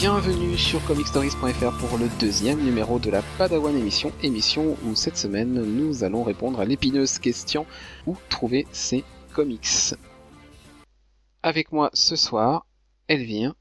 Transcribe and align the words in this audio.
Bienvenue 0.00 0.56
sur 0.56 0.82
comicstories.fr 0.86 1.76
pour 1.76 1.98
le 1.98 2.08
deuxième 2.18 2.58
numéro 2.64 2.98
de 2.98 3.10
la 3.10 3.20
Padawan 3.36 3.76
émission, 3.76 4.10
émission 4.22 4.74
où 4.86 4.94
cette 4.94 5.18
semaine 5.18 5.52
nous 5.52 6.04
allons 6.04 6.22
répondre 6.22 6.58
à 6.58 6.64
l'épineuse 6.64 7.18
question 7.18 7.66
où 8.06 8.16
trouver 8.30 8.66
ces 8.72 9.04
comics. 9.34 9.92
Avec 11.42 11.70
moi 11.70 11.90
ce 11.92 12.16
soir, 12.16 12.64
Elvire, 13.08 13.52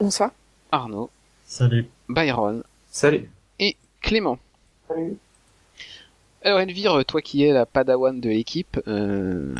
Bonsoir. 0.00 0.32
Arnaud, 0.72 1.08
Salut. 1.44 1.86
Byron 2.08 2.64
Salut. 2.90 3.30
et 3.60 3.76
Clément. 4.00 4.40
Salut. 4.88 5.18
Alors 6.42 6.58
Elvire, 6.58 7.04
toi 7.04 7.22
qui 7.22 7.44
es 7.44 7.52
la 7.52 7.64
Padawan 7.64 8.20
de 8.20 8.28
l'équipe, 8.28 8.80
euh, 8.88 9.54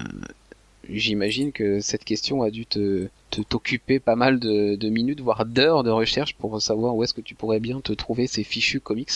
j'imagine 0.92 1.52
que 1.52 1.80
cette 1.80 2.04
question 2.04 2.42
a 2.42 2.50
dû 2.50 2.66
te 2.66 3.08
t'occuper 3.48 4.00
pas 4.00 4.16
mal 4.16 4.38
de, 4.40 4.88
minutes, 4.88 5.20
voire 5.20 5.44
d'heures 5.44 5.82
de 5.82 5.90
recherche 5.90 6.34
pour 6.34 6.60
savoir 6.60 6.96
où 6.96 7.04
est-ce 7.04 7.14
que 7.14 7.20
tu 7.20 7.34
pourrais 7.34 7.60
bien 7.60 7.80
te 7.80 7.92
trouver 7.92 8.26
ces 8.26 8.44
fichus 8.44 8.80
comics. 8.80 9.10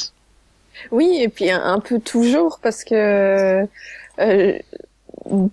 Oui, 0.91 1.19
et 1.21 1.29
puis 1.29 1.51
un, 1.51 1.79
peu 1.81 2.01
toujours 2.01 2.59
parce 2.63 2.85
que 2.85 3.67
euh, 4.19 4.59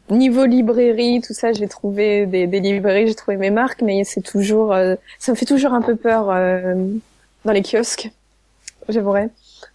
niveau 0.10 0.46
librairie, 0.46 1.22
tout 1.22 1.34
ça, 1.34 1.54
j'ai 1.54 1.68
trouvé 1.68 2.26
des, 2.26 2.48
librairies, 2.48 3.08
j'ai 3.08 3.16
trouvé 3.16 3.38
mes 3.38 3.52
marques, 3.52 3.82
mais 3.82 4.04
c'est 4.04 4.22
toujours, 4.22 4.74
euh, 4.74 4.96
ça 5.20 5.32
me 5.32 5.38
fait 5.38 5.46
toujours 5.46 5.74
un 5.74 5.82
peu 5.82 5.96
peur 5.96 6.30
euh, 6.30 6.76
dans 7.46 7.52
les 7.52 7.62
kiosques, 7.62 8.10
j'avouerais. 8.90 9.30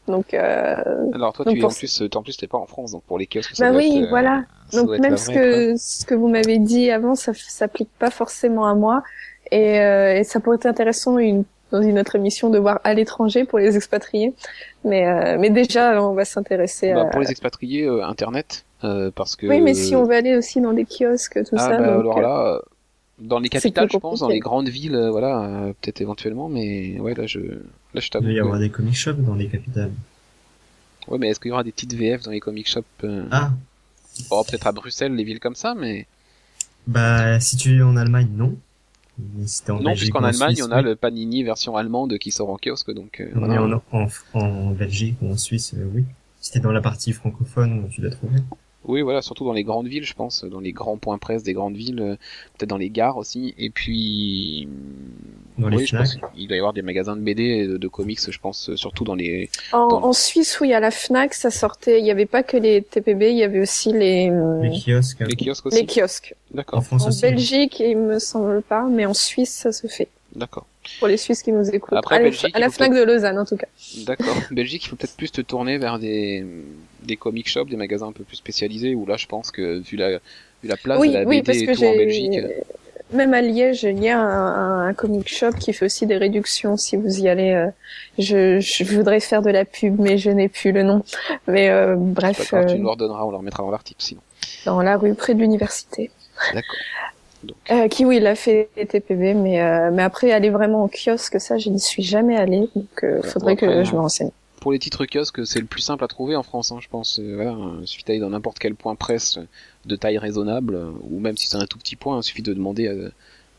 Donc, 0.09 0.35
euh, 0.35 0.77
Alors 1.13 1.33
toi, 1.33 1.45
Donc 1.45 1.55
tu 1.55 1.59
es 1.59 1.61
pour- 1.63 1.71
en 1.71 1.75
plus, 1.75 2.03
en 2.15 2.23
plus 2.23 2.37
t'es 2.37 2.47
pas 2.47 2.59
en 2.59 2.67
France, 2.67 2.93
donc 2.93 3.03
pour 3.05 3.19
les 3.19 3.27
kiosques. 3.27 3.55
ça 3.57 3.71
bah 3.71 3.77
oui, 3.77 3.99
être, 3.99 4.05
euh, 4.05 4.09
voilà. 4.11 4.45
Donc 4.73 4.89
même 4.99 5.17
ce 5.17 5.31
que 5.31 5.77
ce 5.77 6.05
que 6.05 6.15
vous 6.15 6.29
m'avez 6.29 6.59
dit 6.59 6.91
avant, 6.91 7.15
ça 7.15 7.33
s'applique 7.35 7.91
pas 7.99 8.11
forcément 8.11 8.67
à 8.67 8.75
moi, 8.75 9.03
et, 9.53 9.81
euh, 9.81 10.17
et 10.19 10.25
ça 10.25 10.41
pourrait 10.41 10.57
être 10.57 10.67
intéressant 10.67 11.19
une 11.19 11.45
dans 11.73 11.83
une 11.83 11.99
autre 11.99 12.15
émission 12.15 12.49
de 12.49 12.59
voir 12.59 12.81
à 12.85 12.95
l'étranger 12.95 13.45
pour 13.45 13.59
les 13.59 13.77
expatriés. 13.77 14.33
Mais 14.85 15.07
euh, 15.09 15.37
mais 15.39 15.51
déjà, 15.51 16.01
on 16.03 16.15
va 16.15 16.25
s'intéresser 16.25 16.93
Bah, 16.93 17.03
à, 17.03 17.05
pour 17.07 17.21
les 17.21 17.31
expatriés, 17.31 17.85
euh, 17.87 18.05
Internet, 18.07 18.65
euh, 18.85 19.11
parce 19.15 19.35
que. 19.35 19.47
Oui, 19.49 19.61
mais 19.61 19.75
si 19.75 19.97
on 19.97 20.05
veut 20.05 20.15
aller 20.15 20.37
aussi 20.37 20.61
dans 20.61 20.73
des 20.73 20.85
kiosques, 20.85 21.43
tout 21.45 21.57
Ah 21.59 21.71
ça. 21.71 21.79
bah 21.79 21.79
donc, 21.79 22.01
alors 22.03 22.19
euh, 22.19 22.23
là, 22.23 22.55
euh, 22.55 22.61
dans 23.19 23.39
les 23.39 23.49
capitales, 23.49 23.89
je 23.91 23.99
pense, 23.99 24.21
dans 24.21 24.29
les 24.29 24.41
grandes 24.41 24.69
villes, 24.69 24.95
euh, 24.95 25.11
voilà, 25.11 25.43
euh, 25.45 25.73
peut-être 25.81 26.01
éventuellement, 26.01 26.49
mais 26.49 26.99
ouais, 27.01 27.15
là 27.15 27.27
je, 27.27 27.39
là 27.41 28.01
je 28.01 28.07
Il 28.07 28.11
t'avoue. 28.11 28.25
doit 28.25 28.33
y 28.33 28.37
que- 28.37 28.41
avoir 28.43 28.59
des 28.59 28.71
comic 28.71 28.95
shops 28.95 29.15
dans 29.25 29.35
les 29.35 29.49
capitales. 29.49 29.93
Ouais, 31.09 31.19
mais 31.19 31.29
est-ce 31.29 31.41
qu'il 31.41 31.51
y 31.51 31.53
aura 31.53 31.63
des 31.65 31.73
petites 31.73 31.95
VF 31.95 32.23
dans 32.23 32.31
les 32.33 32.41
comic 32.41 32.69
shops 32.69 32.85
euh... 33.05 33.25
Ah, 33.31 33.53
Oh, 34.31 34.43
peut-être 34.49 34.67
à 34.67 34.73
Bruxelles, 34.73 35.15
les 35.15 35.25
villes 35.25 35.41
comme 35.41 35.55
ça, 35.55 35.75
mais 35.75 36.07
bah 36.87 37.39
si 37.41 37.57
tu 37.59 37.79
es 37.79 37.83
en 37.83 37.97
Allemagne, 37.99 38.29
non. 38.35 38.57
Mais 39.19 39.47
si 39.47 39.63
en 39.71 39.79
non, 39.81 39.95
puisqu'en 39.95 40.25
Allemagne, 40.25 40.55
Suisse, 40.57 40.67
on 40.67 40.73
a 40.73 40.79
oui. 40.79 40.85
le 40.85 40.97
Panini 40.97 41.43
version 41.43 41.77
allemande 41.77 42.17
qui 42.19 42.31
sort 42.33 42.49
en 42.51 42.57
kiosque, 42.57 42.93
donc. 42.95 43.21
euh, 43.21 43.31
On 43.35 43.41
voilà. 43.41 43.55
est 43.55 43.59
en, 43.59 43.83
en, 43.93 44.41
en 44.41 44.71
Belgique 44.73 45.17
ou 45.21 45.31
en 45.33 45.37
Suisse, 45.37 45.75
euh, 45.77 45.87
oui. 45.95 46.05
Si 46.41 46.51
t'es 46.53 46.61
dans 46.61 46.73
la 46.73 46.81
partie 46.81 47.13
francophone, 47.13 47.89
tu 47.91 48.01
l'as 48.01 48.11
trouvé. 48.11 48.39
Oui, 48.87 49.03
voilà, 49.03 49.21
surtout 49.21 49.45
dans 49.45 49.53
les 49.53 49.65
grandes 49.65 49.89
villes, 49.89 50.05
je 50.05 50.15
pense, 50.15 50.45
dans 50.45 50.61
les 50.61 50.73
grands 50.73 50.97
points 50.97 51.19
presse 51.19 51.43
des 51.43 51.53
grandes 51.53 51.77
villes, 51.77 52.01
euh, 52.01 52.17
peut-être 52.57 52.71
dans 52.71 52.77
les 52.77 52.91
gares 52.91 53.17
aussi, 53.17 53.53
et 53.59 53.69
puis 53.71 54.69
Dans 55.59 55.69
les 55.69 55.85
je 55.87 55.97
pense 55.97 56.17
qu'il 56.35 56.47
doit 56.47 56.57
y 56.57 56.61
avoir 56.61 56.73
des 56.73 56.83
magasins 56.83 57.17
de 57.17 57.21
BD 57.21 57.43
et 57.43 57.67
de, 57.67 57.77
de 57.79 57.89
comics, 57.89 58.21
je 58.31 58.39
pense, 58.39 58.71
euh, 58.71 58.77
surtout 58.77 59.05
dans 59.05 59.15
les. 59.15 59.51
En, 59.73 59.89
dans- 59.89 60.05
en 60.05 60.13
Suisse, 60.13 60.61
oui, 60.61 60.73
à 60.73 60.81
la 60.81 60.91
Fnac, 60.91 61.35
ça 61.35 61.51
sortait. 61.51 61.99
Il 61.99 62.05
n'y 62.05 62.11
avait 62.11 62.27
pas 62.27 62.43
que 62.43 62.57
les 62.57 62.83
TPB, 62.83 63.31
il 63.31 63.37
y 63.39 63.43
avait 63.43 63.61
aussi 63.61 63.93
les 63.93 64.31
Les 64.63 64.71
kiosques. 64.71 65.21
les 65.21 65.37
kiosques 65.37 65.67
aussi. 65.67 65.81
les 65.81 65.87
kiosques. 65.87 66.35
En 66.53 66.57
D'accord, 66.59 66.85
France 66.85 67.05
En 67.05 67.09
aussi. 67.09 67.23
Belgique, 67.23 67.81
il 67.81 67.97
me 67.99 68.19
semble 68.19 68.63
pas, 68.63 68.85
mais 68.89 69.05
en 69.07 69.15
Suisse, 69.15 69.51
ça 69.53 69.73
se 69.73 69.87
fait. 69.89 70.09
d'accord, 70.35 70.67
Pour 70.99 71.09
les 71.09 71.17
Suisses 71.17 71.43
qui 71.43 71.53
nous 71.53 71.69
écoutent. 71.71 71.97
Après, 71.99 72.17
à 72.17 72.19
la, 72.19 72.25
Belgique, 72.25 72.51
à 72.55 72.59
la 72.59 72.67
il 72.67 72.71
faut 72.71 72.77
Fnac 72.77 72.93
de 72.95 73.03
Lausanne, 73.03 73.39
en 73.39 73.45
tout 73.45 73.57
cas. 73.57 73.67
d'accord. 74.07 74.37
Belgique, 74.51 74.85
il 74.85 74.89
faut 74.89 74.97
peut-être 74.97 75.17
plus 75.17 75.31
te 75.31 75.41
tourner 75.41 75.79
vers 75.79 75.99
des 75.99 76.45
des 77.03 77.17
comic 77.17 77.49
shops, 77.49 77.69
des 77.69 77.77
magasins 77.77 78.09
un 78.09 78.13
peu 78.13 78.25
plus 78.25 78.37
spécialisés, 78.37 78.95
où 78.95 79.07
là, 79.07 79.17
je 79.17 79.27
pense 79.27 79.51
que 79.51 79.79
vu 79.81 79.97
la 79.97 80.19
vu 80.63 80.69
la 80.69 80.77
place 80.77 80.99
oui, 80.99 81.09
de 81.09 81.15
la 81.15 81.25
oui, 81.25 81.43
BD 81.43 81.45
parce 81.45 81.59
et 81.59 81.67
que 81.67 81.73
tout 81.73 81.85
en 81.85 81.97
Belgique. 81.97 82.39
euh, 82.39 82.49
même 83.13 83.35
à 83.35 83.41
Liège, 83.41 83.85
il 83.85 84.03
y 84.03 84.09
a 84.09 84.19
un, 84.19 84.89
un 84.89 84.93
comic 84.95 85.29
shop 85.29 85.53
qui 85.53 85.73
fait 85.73 85.85
aussi 85.85 86.07
des 86.07 86.17
réductions 86.17 86.77
si 86.77 86.97
vous 86.97 87.21
y 87.21 87.29
allez. 87.29 87.53
euh, 87.53 87.69
je, 88.19 88.59
je 88.59 88.83
voudrais 88.85 89.21
faire 89.21 89.43
de 89.43 89.51
la 89.51 89.65
pub, 89.65 90.01
mais 90.01 90.19
je 90.19 90.31
n'ai 90.31 90.49
plus 90.49 90.73
le 90.73 90.83
nom. 90.83 91.05
Mais 91.47 91.69
euh, 91.71 91.95
bref, 91.97 92.51
pas 92.51 92.59
grave, 92.63 92.71
tu 92.71 92.75
euh, 92.75 92.79
nous 92.79 92.85
leur 92.87 92.97
donneras, 92.97 93.25
on 93.25 93.31
leur 93.31 93.43
mettra 93.43 93.63
dans 93.63 93.71
l'article 93.71 94.03
sinon. 94.03 94.21
dans 94.65 94.83
la 94.83 94.97
rue 94.97 95.15
près 95.15 95.35
de 95.35 95.39
l'université. 95.41 96.11
D'accord. 96.53 96.77
Euh, 97.71 97.89
qui 97.89 98.05
oui, 98.05 98.17
il 98.17 98.27
a 98.27 98.35
fait 98.35 98.69
TPB, 98.75 99.35
mais 99.35 99.61
euh, 99.61 99.91
mais 99.93 100.03
après 100.03 100.33
aller 100.33 100.51
vraiment 100.51 100.85
au 100.85 100.89
kiosque, 100.89 101.41
ça, 101.41 101.59
je 101.59 101.71
n'y 101.71 101.81
suis 101.81 102.03
jamais 102.03 102.37
allée, 102.37 102.69
donc 102.75 103.05
euh, 103.05 103.23
faudrait 103.23 103.53
après, 103.53 103.67
que 103.67 103.85
je 103.85 103.93
me 103.93 104.01
renseigne. 104.01 104.31
Pour 104.61 104.73
les 104.73 104.79
titres 104.79 105.07
kiosques, 105.07 105.47
c'est 105.47 105.61
le 105.61 105.67
plus 105.67 105.83
simple 105.83 106.03
à 106.03 106.09
trouver 106.09 106.35
en 106.35 106.43
France, 106.43 106.73
hein, 106.73 106.79
je 106.81 106.89
pense. 106.89 107.19
Euh, 107.19 107.35
voilà, 107.37 107.57
il 107.81 107.87
suffit 107.87 108.05
d'aller 108.05 108.21
dans 108.21 108.31
n'importe 108.31 108.59
quel 108.59 108.75
point 108.75 108.95
presse 108.95 109.39
de 109.85 109.97
taille 109.97 110.19
raisonnable, 110.19 110.75
euh, 110.75 110.91
ou 111.11 111.21
même 111.21 111.37
si 111.37 111.49
c'est 111.49 111.57
un 111.57 111.67
tout 111.67 111.79
petit 111.79 111.97
point, 111.97 112.19
il 112.19 112.23
suffit 112.23 112.43
de 112.43 112.53
demander 112.53 112.89
euh, 112.89 113.11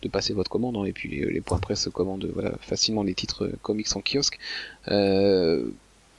de 0.02 0.10
passer 0.10 0.34
votre 0.34 0.50
commande, 0.50 0.76
hein, 0.78 0.86
et 0.86 0.92
puis 0.92 1.10
les, 1.10 1.26
les 1.26 1.42
points 1.42 1.60
presse 1.60 1.88
commandent 1.94 2.30
voilà, 2.34 2.52
facilement 2.62 3.04
les 3.04 3.14
titres 3.14 3.46
euh, 3.46 3.58
comics 3.62 3.96
en 3.96 4.02
kiosque. 4.02 4.38
Euh, 4.90 5.66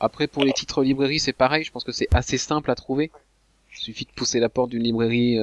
après, 0.00 0.26
pour 0.26 0.44
les 0.44 0.52
titres 0.52 0.82
librairie, 0.82 1.18
c'est 1.18 1.32
pareil, 1.32 1.64
je 1.64 1.72
pense 1.72 1.84
que 1.84 1.92
c'est 1.92 2.08
assez 2.14 2.38
simple 2.38 2.70
à 2.70 2.74
trouver. 2.74 3.10
Il 3.74 3.78
suffit 3.78 4.04
de 4.04 4.10
pousser 4.10 4.40
la 4.40 4.48
porte 4.48 4.70
d'une 4.70 4.82
librairie, 4.82 5.38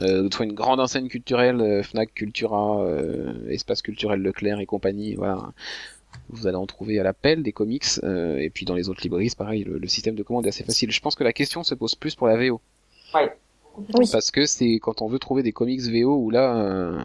euh, 0.00 0.28
soit 0.32 0.44
une 0.44 0.54
grande 0.54 0.80
enseigne 0.80 1.08
culturelle, 1.08 1.60
euh, 1.60 1.82
Fnac, 1.82 2.12
Cultura, 2.14 2.82
euh, 2.82 3.48
Espace 3.48 3.82
culturel 3.82 4.20
Leclerc 4.20 4.60
et 4.60 4.66
compagnie, 4.66 5.14
voilà. 5.14 5.52
Vous 6.28 6.46
allez 6.46 6.56
en 6.56 6.66
trouver 6.66 6.98
à 6.98 7.02
l'appel 7.02 7.42
des 7.42 7.52
comics, 7.52 7.84
euh, 8.02 8.36
et 8.38 8.50
puis 8.50 8.64
dans 8.66 8.74
les 8.74 8.88
autres 8.88 9.00
librairies, 9.02 9.30
c'est 9.30 9.38
pareil, 9.38 9.64
le, 9.64 9.78
le 9.78 9.88
système 9.88 10.14
de 10.14 10.22
commande 10.22 10.46
est 10.46 10.50
assez 10.50 10.64
facile. 10.64 10.90
Je 10.90 11.00
pense 11.00 11.14
que 11.14 11.24
la 11.24 11.32
question 11.32 11.62
se 11.62 11.74
pose 11.74 11.94
plus 11.94 12.14
pour 12.14 12.26
la 12.26 12.36
VO. 12.36 12.60
Ouais. 13.14 13.32
Oui. 13.94 14.08
Parce 14.10 14.30
que 14.30 14.46
c'est 14.46 14.78
quand 14.80 15.02
on 15.02 15.08
veut 15.08 15.18
trouver 15.18 15.42
des 15.42 15.52
comics 15.52 15.80
VO 15.80 16.16
où 16.16 16.30
là, 16.30 16.56
euh, 16.56 17.00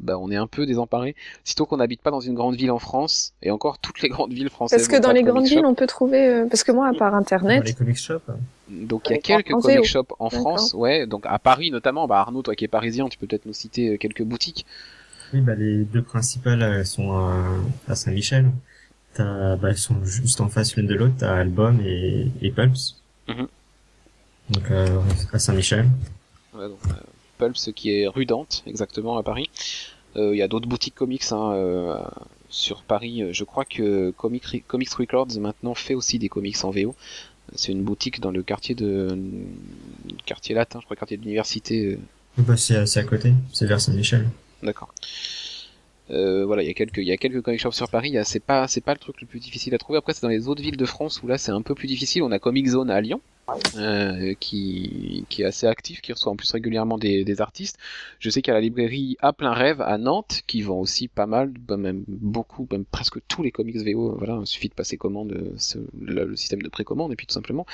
bah, 0.00 0.18
on 0.18 0.30
est 0.30 0.36
un 0.36 0.46
peu 0.46 0.66
désemparé. 0.66 1.14
Sitôt 1.44 1.66
qu'on 1.66 1.78
n'habite 1.78 2.02
pas 2.02 2.10
dans 2.10 2.20
une 2.20 2.34
grande 2.34 2.54
ville 2.56 2.70
en 2.70 2.78
France, 2.78 3.32
et 3.42 3.50
encore 3.50 3.78
toutes 3.78 4.02
les 4.02 4.08
grandes 4.08 4.32
villes 4.32 4.50
françaises. 4.50 4.78
Parce 4.86 4.88
que 4.88 5.02
dans 5.02 5.12
les 5.12 5.22
grandes 5.22 5.46
villes, 5.46 5.64
on 5.66 5.74
peut 5.74 5.86
trouver. 5.86 6.26
euh, 6.26 6.46
parce 6.48 6.64
que 6.64 6.72
moi, 6.72 6.88
à 6.88 6.92
part 6.94 7.12
Dans 7.12 7.18
Internet, 7.18 7.64
les 7.66 7.72
comic 7.74 7.96
shops. 7.96 8.20
hein. 8.28 8.36
Donc 8.68 9.08
il 9.08 9.12
y 9.12 9.14
a 9.14 9.18
En 9.18 9.20
quelques 9.20 9.52
comic 9.52 9.84
shops 9.84 10.12
en. 10.18 10.30
France, 10.30 10.74
ouais. 10.74 11.06
Donc 11.06 11.24
à 11.26 11.38
Paris 11.38 11.70
notamment, 11.70 12.06
bah 12.06 12.18
Arnaud, 12.20 12.42
toi 12.42 12.54
qui 12.54 12.64
es 12.64 12.68
parisien, 12.68 13.08
tu 13.08 13.16
peux 13.18 13.26
peut-être 13.26 13.46
nous 13.46 13.52
citer 13.52 13.90
euh, 13.90 13.96
quelques 13.96 14.22
boutiques. 14.22 14.66
Oui, 15.32 15.40
bah 15.40 15.54
les 15.54 15.84
deux 15.84 16.02
principales 16.02 16.62
elles 16.62 16.86
sont 16.86 17.12
à, 17.12 17.44
à 17.88 17.94
Saint-Michel. 17.94 18.50
T'as, 19.14 19.56
bah 19.56 19.68
elles 19.70 19.78
sont 19.78 20.04
juste 20.04 20.40
en 20.40 20.48
face 20.48 20.76
l'une 20.76 20.86
de 20.86 20.94
l'autre. 20.94 21.14
T'as 21.18 21.34
Album 21.36 21.80
et, 21.84 22.26
et 22.42 22.50
Pulps. 22.50 22.96
Mhm. 23.28 23.46
Donc 24.50 24.70
euh, 24.70 25.00
à 25.32 25.38
Saint-Michel. 25.38 25.86
Ouais, 26.54 26.68
donc, 26.68 26.78
euh, 27.40 27.46
Pulps 27.46 27.70
qui 27.74 27.90
est 27.90 28.06
rue 28.06 28.26
Dante, 28.26 28.62
exactement 28.66 29.16
à 29.18 29.22
Paris. 29.22 29.50
Euh, 30.16 30.34
Il 30.34 30.38
y 30.38 30.42
a 30.42 30.48
d'autres 30.48 30.68
boutiques 30.68 30.94
comics 30.94 31.24
hein, 31.32 31.52
euh, 31.54 31.98
sur 32.48 32.82
Paris. 32.82 33.22
Je 33.32 33.44
crois 33.44 33.64
que 33.64 34.10
Comic 34.12 34.66
Comics 34.66 34.92
Records 34.92 35.38
maintenant 35.38 35.74
fait 35.74 35.94
aussi 35.94 36.18
des 36.18 36.28
comics 36.28 36.64
en 36.64 36.70
VO. 36.70 36.94
C'est 37.54 37.70
une 37.72 37.82
boutique 37.82 38.20
dans 38.20 38.30
le 38.32 38.42
quartier 38.42 38.74
de 38.74 39.16
quartier 40.24 40.54
latin, 40.54 40.80
je 40.80 40.84
crois 40.84 40.96
quartier 40.96 41.16
de 41.16 41.22
l'université. 41.22 41.84
euh, 41.86 41.98
Bah 42.38 42.56
c'est 42.56 42.86
c'est 42.86 43.00
à 43.00 43.04
côté. 43.04 43.32
C'est 43.52 43.66
vers 43.66 43.80
Saint-Michel. 43.80 44.28
D'accord. 44.62 44.92
Euh, 46.10 46.44
voilà, 46.46 46.62
il 46.62 46.66
y 46.66 46.70
a 46.70 46.74
quelques, 46.74 46.98
il 46.98 47.04
y 47.06 47.12
a 47.12 47.16
quelques 47.16 47.42
comic 47.42 47.60
shops 47.60 47.72
sur 47.74 47.88
Paris. 47.88 48.08
il 48.10 48.14
y 48.14 48.18
a- 48.18 48.24
C'est 48.24 48.40
pas, 48.40 48.68
c'est 48.68 48.80
pas 48.80 48.92
le 48.92 48.98
truc 48.98 49.20
le 49.20 49.26
plus 49.26 49.40
difficile 49.40 49.74
à 49.74 49.78
trouver. 49.78 49.98
Après, 49.98 50.12
c'est 50.14 50.22
dans 50.22 50.28
les 50.28 50.48
autres 50.48 50.62
villes 50.62 50.76
de 50.76 50.84
France 50.86 51.22
où 51.22 51.26
là, 51.26 51.38
c'est 51.38 51.52
un 51.52 51.62
peu 51.62 51.74
plus 51.74 51.88
difficile. 51.88 52.22
On 52.22 52.30
a 52.32 52.38
Comic 52.38 52.66
Zone 52.68 52.90
à 52.90 53.00
Lyon, 53.00 53.20
euh, 53.76 54.34
qui, 54.40 55.24
qui 55.28 55.42
est 55.42 55.44
assez 55.44 55.66
actif, 55.66 56.00
qui 56.00 56.12
reçoit 56.12 56.32
en 56.32 56.36
plus 56.36 56.50
régulièrement 56.52 56.96
des, 56.98 57.24
des 57.24 57.40
artistes. 57.40 57.76
Je 58.20 58.30
sais 58.30 58.40
qu'il 58.42 58.50
y 58.50 58.52
a 58.52 58.54
la 58.54 58.60
librairie 58.60 59.16
à 59.20 59.32
plein 59.32 59.52
rêve 59.52 59.80
à 59.80 59.98
Nantes, 59.98 60.42
qui 60.46 60.62
vend 60.62 60.78
aussi 60.78 61.08
pas 61.08 61.26
mal, 61.26 61.52
bah, 61.66 61.76
même 61.76 62.04
beaucoup, 62.08 62.66
même 62.70 62.84
presque 62.84 63.18
tous 63.28 63.42
les 63.42 63.50
comics 63.50 63.76
VO. 63.76 64.14
Voilà, 64.16 64.38
il 64.40 64.46
suffit 64.46 64.68
de 64.68 64.74
passer 64.74 64.96
commande, 64.96 65.52
ce- 65.58 65.78
le, 66.00 66.24
le 66.24 66.36
système 66.36 66.62
de 66.62 66.68
précommande, 66.68 67.12
et 67.12 67.16
puis 67.16 67.26
tout 67.26 67.34
simplement. 67.34 67.66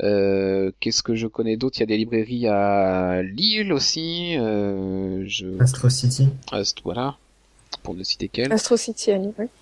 Euh, 0.00 0.70
Qu'est-ce 0.80 1.02
que 1.02 1.14
je 1.14 1.26
connais 1.26 1.56
d'autre? 1.56 1.78
Il 1.78 1.80
y 1.80 1.82
a 1.84 1.86
des 1.86 1.96
librairies 1.96 2.46
à 2.46 3.22
Lille 3.22 3.72
aussi. 3.72 4.36
Euh, 4.36 5.24
je, 5.26 5.60
Astro 5.60 5.88
City. 5.88 6.28
Ast- 6.52 6.80
voilà, 6.84 7.16
pour 7.82 7.94
ne 7.94 8.02
citer 8.02 8.28
qu'elle. 8.28 8.52
Astro 8.52 8.76
City 8.76 9.12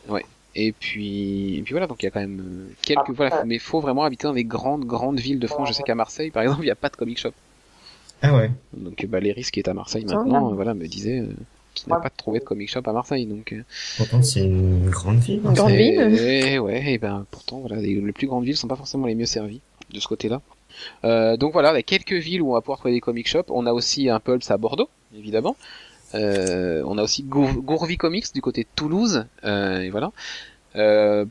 oui. 0.09 0.21
Et 0.59 0.73
puis, 0.73 1.59
et 1.59 1.63
puis 1.63 1.73
voilà, 1.73 1.87
donc 1.87 2.03
il 2.03 2.07
y 2.07 2.09
a 2.09 2.11
quand 2.11 2.21
même 2.21 2.41
euh, 2.41 2.73
quelques, 2.81 3.01
Ah, 3.09 3.13
voilà, 3.15 3.37
ouais. 3.41 3.43
mais 3.45 3.57
il 3.57 3.61
faut 3.61 3.81
vraiment 3.81 4.05
habiter 4.05 4.27
dans 4.27 4.33
les 4.33 4.45
grandes, 4.45 4.85
grandes 4.87 5.21
villes 5.21 5.39
de 5.39 5.47
France. 5.47 5.69
Je 5.69 5.75
sais 5.75 5.83
qu'à 5.83 5.95
Marseille, 5.95 6.31
par 6.31 6.43
exemple, 6.43 6.63
il 6.63 6.67
n'y 6.67 6.71
a 6.71 6.75
pas 6.77 6.89
de 6.89 6.97
comic 6.97 7.19
shop. 7.19 7.33
Ah 8.23 8.35
ouais. 8.35 8.51
Donc, 8.75 9.05
bah, 9.07 9.21
les 9.21 9.33
risques 9.33 9.53
qui 9.55 9.61
est 9.61 9.69
à 9.69 9.75
Marseille 9.75 10.07
Ah, 10.09 10.15
maintenant, 10.15 10.49
ouais. 10.49 10.55
voilà, 10.55 10.73
me 10.73 10.87
disait 10.87 11.19
euh, 11.19 11.27
qu'il 11.75 11.91
n'a 11.91 11.97
Ouais. 11.97 12.03
pas 12.03 12.09
trouvé 12.09 12.39
de 12.39 12.45
comic 12.45 12.71
shop 12.71 12.81
à 12.87 12.93
Marseille. 12.95 13.27
Donc, 13.27 13.53
euh, 13.53 13.63
Pourtant 13.99 14.23
c'est 14.23 14.45
une 14.45 14.89
grande 14.89 15.19
ville. 15.19 15.43
hein. 15.45 15.51
Une 15.51 15.55
grande 15.57 15.73
et- 15.73 15.77
ville. 16.09 16.19
et 16.21 16.59
ouais, 16.59 16.93
et 16.95 16.97
ben 16.99 17.27
pourtant, 17.31 17.59
voilà, 17.59 17.77
les, 17.77 17.95
les 18.01 18.13
plus 18.13 18.27
grandes 18.27 18.45
villes 18.45 18.57
sont 18.57 18.69
pas 18.69 18.77
forcément 18.77 19.05
les 19.07 19.15
mieux 19.15 19.27
servies 19.27 19.61
de 19.93 20.01
ce 20.01 20.09
côté-là. 20.09 20.41
Euh, 21.05 21.37
donc 21.37 21.53
voilà, 21.53 21.73
il 21.73 21.77
y 21.77 21.79
a 21.81 21.83
quelques 21.83 22.13
villes 22.15 22.41
où 22.41 22.51
on 22.51 22.55
va 22.55 22.63
pouvoir 22.63 22.79
trouver 22.79 22.95
des 22.95 23.01
comic 23.01 23.29
shops. 23.29 23.51
On 23.51 23.67
a 23.67 23.75
aussi 23.75 24.09
un 24.09 24.21
Pulps 24.21 24.51
à 24.51 24.57
Bordeaux, 24.57 24.89
évidemment. 25.15 25.55
Euh, 26.15 26.83
on 26.87 26.99
a 26.99 27.03
aussi 27.03 27.23
Gour- 27.23 27.63
Gourvi 27.63 27.97
Comics 27.97 28.33
du 28.35 28.41
côté 28.41 28.67
Toulouse. 28.77 29.27
Euh, 29.45 29.81
et 29.81 29.91
voilà. 29.91 30.13
Euh, 30.77 31.25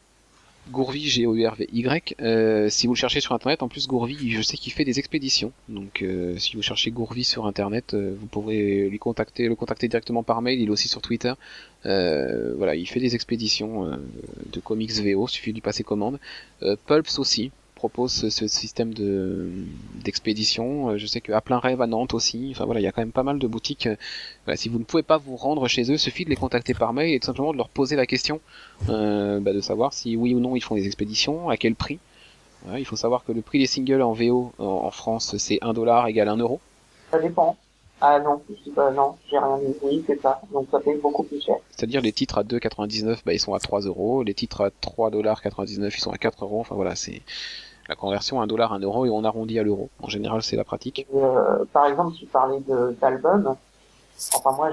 Gourvi, 0.72 1.08
G-O-U-R-V-Y. 1.08 2.16
Euh, 2.22 2.70
si 2.70 2.88
vous 2.88 2.94
le 2.94 2.98
cherchez 2.98 3.22
sur 3.22 3.34
internet, 3.34 3.62
en 3.62 3.68
plus 3.68 3.88
Gourvi, 3.88 4.32
je 4.32 4.42
sais 4.42 4.58
qu'il 4.58 4.74
fait 4.74 4.84
des 4.84 4.98
expéditions. 4.98 5.52
Donc 5.70 6.02
euh, 6.02 6.38
si 6.40 6.56
vous 6.56 6.64
cherchez 6.64 6.90
Gourvi 6.90 7.24
sur 7.24 7.46
internet, 7.46 7.94
euh, 7.94 8.16
vous 8.20 8.26
pourrez 8.26 8.90
lui 8.90 8.98
contacter, 8.98 9.48
le 9.48 9.54
contacter 9.56 9.88
directement 9.88 10.24
par 10.24 10.42
mail. 10.42 10.60
Il 10.60 10.68
est 10.68 10.72
aussi 10.72 10.88
sur 10.88 11.02
Twitter. 11.04 11.34
Euh, 11.86 12.56
voilà, 12.58 12.76
il 12.76 12.88
fait 12.88 13.00
des 13.00 13.14
expéditions 13.14 13.86
euh, 13.86 13.96
de 14.54 14.60
comics 14.60 14.92
VO. 14.94 15.28
Suffit 15.28 15.52
de 15.52 15.56
lui 15.58 15.62
passer 15.62 15.84
commande. 15.84 16.20
Euh, 16.64 16.76
Pulps 16.88 17.20
aussi 17.20 17.52
propose 17.76 18.12
ce, 18.12 18.30
ce 18.30 18.48
système 18.48 18.94
de 18.94 19.50
d'expédition. 20.04 20.90
Euh, 20.92 20.98
Je 20.98 21.06
sais 21.06 21.22
que 21.22 21.32
à 21.32 21.42
plein 21.42 21.60
rêve 21.60 21.82
à 21.82 21.88
Nantes 21.88 22.14
aussi. 22.14 22.50
Enfin 22.52 22.66
voilà, 22.66 22.80
il 22.80 22.84
y 22.84 22.88
a 22.88 22.92
quand 22.92 23.02
même 23.02 23.12
pas 23.12 23.24
mal 23.24 23.38
de 23.40 23.48
boutiques. 23.48 23.88
Euh, 23.88 23.96
voilà, 24.46 24.58
si 24.58 24.70
vous 24.70 24.80
ne 24.80 24.84
pouvez 24.84 25.04
pas 25.04 25.18
vous 25.18 25.36
rendre 25.36 25.68
chez 25.68 25.92
eux, 25.92 25.98
suffit 25.98 26.26
de 26.26 26.30
les 26.30 26.36
contacter 26.36 26.74
par 26.74 26.94
mail 26.94 27.14
et 27.14 27.20
tout 27.20 27.28
simplement 27.28 27.52
de 27.52 27.58
leur 27.58 27.70
poser 27.70 27.96
la 27.96 28.06
question 28.06 28.40
euh, 28.90 29.40
bah, 29.40 29.54
de 29.54 29.62
savoir 29.62 29.94
si 29.94 30.16
oui 30.16 30.34
ou 30.34 30.40
non 30.40 30.56
ils 30.56 30.62
font 30.62 30.76
des 30.76 30.86
expéditions, 30.88 31.50
à 31.50 31.58
quel 31.58 31.76
prix. 31.76 32.00
Voilà, 32.64 32.80
il 32.80 32.86
faut 32.86 32.96
savoir 32.96 33.24
que 33.26 33.32
le 33.32 33.42
prix 33.42 33.60
des 33.60 33.68
singles 33.68 34.02
en 34.02 34.14
VO 34.14 34.54
en, 34.58 34.64
en 34.64 34.92
France 34.92 35.36
c'est 35.38 35.60
1 35.62 35.74
dollar 35.74 36.08
égale 36.08 36.30
1 36.30 36.38
euro. 36.38 36.60
Ça 37.12 37.20
dépend. 37.20 37.58
Ah 38.02 38.20
non, 38.20 38.42
pas, 38.76 38.92
non, 38.92 39.16
j'ai 39.30 39.38
rien 39.38 39.58
dit. 39.58 39.76
Oui, 39.82 40.04
c'est 40.06 40.22
ça. 40.22 40.42
Donc 40.52 40.68
ça 40.70 40.80
fait 40.82 40.96
beaucoup 40.96 41.24
plus 41.24 41.42
cher. 41.42 41.56
C'est-à-dire 41.72 42.02
les 42.02 42.12
titres 42.12 42.38
à 42.38 42.44
2,99 42.44 43.20
bah, 43.26 43.34
ils 43.34 43.40
sont 43.40 43.54
à 43.54 43.60
3 43.60 43.82
euros, 43.82 44.22
les 44.24 44.34
titres 44.34 44.62
à 44.62 44.70
3 44.70 45.12
dollars 45.12 45.42
99 45.42 45.98
ils 45.98 46.02
sont 46.02 46.12
à 46.12 46.18
4 46.18 46.44
euros. 46.44 46.60
Enfin 46.60 46.76
voilà, 46.76 46.96
c'est 46.96 47.22
la 47.88 47.96
conversion 47.96 48.42
1 48.42 48.48
dollar 48.48 48.74
1 48.74 48.80
euro 48.80 49.06
et 49.06 49.10
on 49.10 49.24
arrondit 49.24 49.60
à 49.60 49.64
l'euro. 49.64 49.90
En 50.02 50.10
général 50.10 50.44
c'est 50.44 50.58
la 50.58 50.66
pratique. 50.66 51.08
Euh, 51.16 51.64
par 51.72 51.86
exemple, 51.86 52.16
tu 52.18 52.26
parlais 52.26 52.60
de 52.68 52.96
d'albums. 53.00 53.56
Enfin 54.34 54.52
moi, 54.52 54.72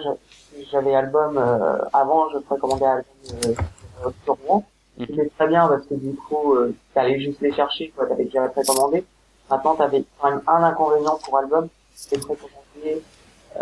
j'avais 0.70 0.94
album 0.94 1.38
euh, 1.38 1.78
avant, 1.92 2.28
je 2.30 2.38
précommandais 2.38 2.86
album 2.86 3.04
euh, 3.46 4.10
sur 4.24 4.36
moi. 4.46 4.62
Mhm. 4.98 5.06
C'était 5.06 5.28
très 5.30 5.48
bien 5.48 5.68
parce 5.68 5.86
que 5.86 5.94
du 5.94 6.14
coup, 6.14 6.54
euh, 6.54 6.74
t'allais 6.92 7.20
juste 7.20 7.40
les 7.40 7.52
chercher, 7.52 7.92
quoi. 7.94 8.06
T'avais 8.06 8.24
déjà 8.24 8.48
précommandé. 8.48 9.04
Maintenant, 9.50 9.74
t'avais 9.74 10.04
quand 10.20 10.30
même 10.30 10.42
un 10.46 10.62
inconvénient 10.62 11.18
pour 11.24 11.38
album, 11.38 11.68
c'est 11.94 12.18
précommandé 12.18 12.61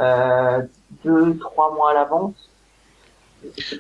euh, 0.01 0.63
deux, 1.05 1.37
trois 1.39 1.73
mois 1.75 1.91
à 1.91 1.95
l'avance. 1.95 2.35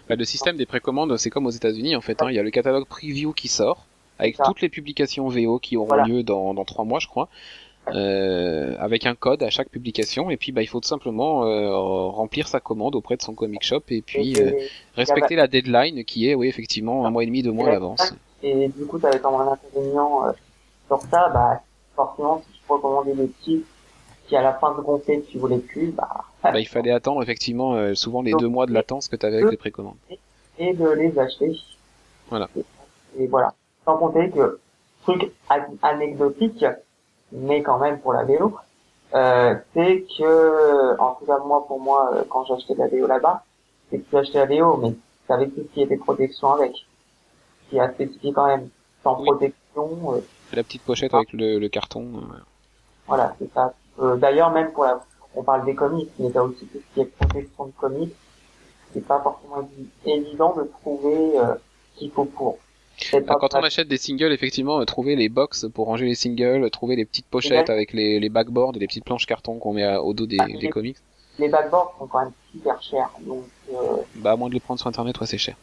Bah, 0.08 0.17
le 0.17 0.25
système 0.25 0.56
des 0.56 0.67
précommandes, 0.67 1.17
c'est 1.19 1.31
comme 1.31 1.46
aux 1.46 1.50
États-Unis 1.50 1.94
en 1.96 2.00
fait. 2.00 2.22
hein. 2.22 2.26
Il 2.31 2.34
y 2.34 2.38
a 2.38 2.43
le 2.43 2.50
catalogue 2.50 2.87
preview 2.87 3.32
qui 3.32 3.49
sort 3.49 3.84
avec 4.19 4.37
Ça. 4.37 4.44
toutes 4.44 4.61
les 4.61 4.69
publications 4.69 5.28
VO 5.28 5.58
qui 5.58 5.76
auront 5.76 5.88
Voilà. 5.88 6.05
lieu 6.05 6.22
dans 6.22 6.55
dans 6.55 6.64
trois 6.64 6.84
mois, 6.84 6.99
je 6.99 7.08
crois, 7.08 7.28
euh, 7.88 8.75
avec 8.78 9.05
un 9.06 9.14
code 9.14 9.43
à 9.43 9.50
chaque 9.50 9.69
publication. 9.69 10.31
Et 10.31 10.37
puis 10.37 10.52
bah 10.52 10.62
il 10.62 10.67
faut 10.67 10.81
tout 10.81 10.88
simplement 10.88 11.44
euh, 11.44 11.75
remplir 11.75 12.49
sa 12.49 12.61
commande 12.61 12.94
auprès 12.94 13.16
de 13.16 13.23
son 13.23 13.34
comic 13.34 13.62
shop 13.62 13.82
et 13.88 14.00
puis 14.02 14.32
Et- 14.32 14.43
euh, 14.43 14.52
respecter 14.96 15.37
la 15.37 15.46
deadline 15.46 16.05
qui 16.05 16.28
est 16.28 16.34
oui 16.34 16.49
effectivement 16.49 17.06
un 17.06 17.11
mois 17.11 17.23
et 17.23 17.26
demi, 17.26 17.43
deux 17.43 17.52
mois 17.52 17.69
à 17.69 17.73
l'avance. 17.73 18.14
Et 18.43 18.69
du 18.69 18.87
coup, 18.87 18.99
t'avais 18.99 19.19
quand 19.19 19.37
même 19.38 19.46
un 19.49 19.52
inconvénient 19.52 20.23
sur 20.87 21.00
ça, 21.02 21.28
bah, 21.28 21.61
forcément, 21.94 22.43
si 22.46 22.52
tu 22.66 22.73
recommandais 22.73 23.12
des 23.14 23.28
titres 23.43 23.66
qui 24.30 24.36
à 24.36 24.42
la 24.42 24.54
fin 24.54 24.72
de 24.76 24.80
gonfler, 24.80 25.22
tu 25.28 25.38
voulais 25.38 25.58
plus, 25.58 25.88
bah, 25.90 26.08
Bah, 26.42 26.58
il 26.60 26.66
fallait 26.68 26.92
attendre 26.92 27.20
effectivement 27.22 27.74
euh, 27.74 27.94
souvent 27.94 28.22
les 28.22 28.30
Donc, 28.30 28.40
deux 28.40 28.48
mois 28.48 28.66
de 28.66 28.72
latence 28.72 29.08
que 29.08 29.16
tu 29.16 29.26
avais 29.26 29.38
avec 29.38 29.50
les 29.50 29.56
précommandes. 29.56 29.96
et 30.58 30.72
de 30.72 30.88
les 30.90 31.18
acheter. 31.18 31.58
Voilà. 32.28 32.48
Et, 32.56 32.64
et 33.24 33.26
voilà. 33.26 33.52
Sans 33.84 33.96
compter 33.98 34.30
que, 34.30 34.60
truc 35.02 35.32
anecdotique, 35.82 36.64
mais 37.32 37.62
quand 37.62 37.78
même 37.78 37.98
pour 38.00 38.12
la 38.12 38.24
vélo, 38.24 38.56
euh, 39.14 39.54
c'est 39.74 40.04
que, 40.16 40.98
en 41.00 41.14
tout 41.14 41.26
cas 41.26 41.38
moi, 41.44 41.66
pour 41.66 41.80
moi, 41.80 42.10
euh, 42.14 42.22
quand 42.28 42.44
j'achetais 42.44 42.74
la 42.74 42.86
vélo 42.86 43.06
là-bas, 43.08 43.42
c'est 43.90 43.98
que 43.98 44.08
tu 44.10 44.16
achetais 44.16 44.38
la 44.38 44.46
vélo, 44.46 44.76
mais 44.76 44.92
tu 45.26 45.32
avais 45.32 45.46
tout 45.48 45.62
ce 45.68 45.74
qui 45.74 45.82
était 45.82 45.96
protection 45.96 46.52
avec. 46.52 46.72
Qui 47.68 47.80
a 47.80 47.90
spécifié 47.92 48.32
quand 48.32 48.46
même. 48.46 48.68
Sans 49.02 49.18
Oui. 49.18 49.26
protection, 49.26 50.14
euh, 50.14 50.20
La 50.52 50.62
petite 50.62 50.82
pochette 50.82 51.14
avec 51.14 51.32
le, 51.32 51.58
le 51.58 51.68
carton. 51.68 52.04
euh, 52.16 52.36
Voilà, 53.06 53.34
c'est 53.38 53.52
ça. 53.54 53.72
Euh, 54.00 54.17
D'ailleurs, 54.17 54.50
même 54.50 54.73
pour 54.73 54.85
la, 54.85 55.00
on 55.35 55.43
parle 55.43 55.64
des 55.64 55.75
comics, 55.75 56.11
mais 56.19 56.31
t'as 56.31 56.43
aussi 56.43 56.67
tout 56.67 56.79
ce 56.79 56.94
qui 56.94 57.00
est 57.00 57.05
protection 57.05 57.67
de 57.67 57.73
comics. 57.79 58.14
C'est 58.93 59.06
pas 59.06 59.20
forcément 59.20 59.61
évi- 59.62 60.11
évident 60.11 60.55
de 60.56 60.64
trouver 60.82 61.38
euh, 61.38 61.55
ce 61.94 61.99
qu'il 62.00 62.11
faut 62.11 62.25
pour. 62.25 62.58
C'est 62.99 63.20
Bah, 63.25 63.37
quand 63.41 63.55
on 63.55 63.62
achète 63.62 63.88
des 63.88 63.97
singles, 63.97 64.32
effectivement, 64.32 64.81
euh, 64.81 64.85
trouver 64.85 65.17
les 65.17 65.29
box 65.29 65.67
pour 65.73 65.87
ranger 65.87 66.06
les 66.06 66.14
singles, 66.14 66.69
trouver 66.70 66.97
les 66.97 67.05
petites 67.05 67.26
pochettes 67.26 67.70
avec 67.70 67.93
les, 67.93 68.19
les 68.20 68.29
backboards 68.29 68.73
et 68.76 68.79
les 68.81 68.87
petites 68.87 69.05
planches 69.05 69.26
carton 69.26 69.58
qu'on 69.58 69.73
met 69.75 69.85
à- 69.85 70.02
au 70.02 70.12
dos 70.12 70.26
des, 70.26 70.38
Ah, 70.41 70.47
des 70.61 70.69
comics. 70.69 70.97
Les 71.38 71.49
backboards 71.49 71.94
sont 71.99 72.06
quand 72.06 72.19
même 72.20 72.32
super 72.52 72.82
chers, 72.82 73.11
donc 73.20 73.44
euh, 73.73 73.76
Bah, 74.17 74.32
à 74.32 74.37
moins 74.37 74.49
de 74.49 74.55
les 74.55 74.61
prendre 74.61 74.79
sur 74.81 74.88
internet, 74.88 75.19
ouais, 75.20 75.26
c'est 75.26 75.38
cher. 75.38 75.56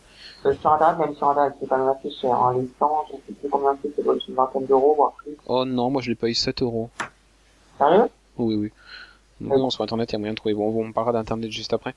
euh, 0.46 0.54
sur 0.60 0.72
internet, 0.72 1.06
même 1.06 1.16
sur 1.16 1.30
internet, 1.30 1.54
c'est 1.60 1.68
quand 1.68 1.78
même 1.78 1.90
assez 1.90 2.10
cher. 2.12 2.34
Hein. 2.34 2.56
Les 2.58 2.68
stands, 2.78 3.06
je 3.10 3.14
sais 3.18 3.34
plus 3.40 3.50
combien 3.50 3.78
c'est, 3.84 3.90
être 3.90 4.30
une 4.30 4.36
vingtaine 4.36 4.66
d'euros, 4.66 4.96
voire 4.96 5.12
plus. 5.18 5.36
Oh 5.46 5.66
non, 5.66 5.90
moi 5.92 6.02
je 6.02 6.10
l'ai 6.10 6.16
payé 6.16 6.34
7 6.34 6.62
euros. 6.64 6.90
Sérieux? 7.78 8.06
Oui, 8.38 8.56
oui. 8.56 8.72
Non, 9.40 9.60
non, 9.60 9.70
sur 9.70 9.84
internet, 9.84 10.12
il 10.12 10.14
y 10.14 10.16
a 10.16 10.20
moyen 10.20 10.34
de 10.34 10.38
trouver. 10.38 10.56
Bon, 10.56 10.84
on 10.84 10.92
parlera 10.92 11.14
d'internet 11.14 11.52
juste 11.52 11.74
après. 11.74 11.94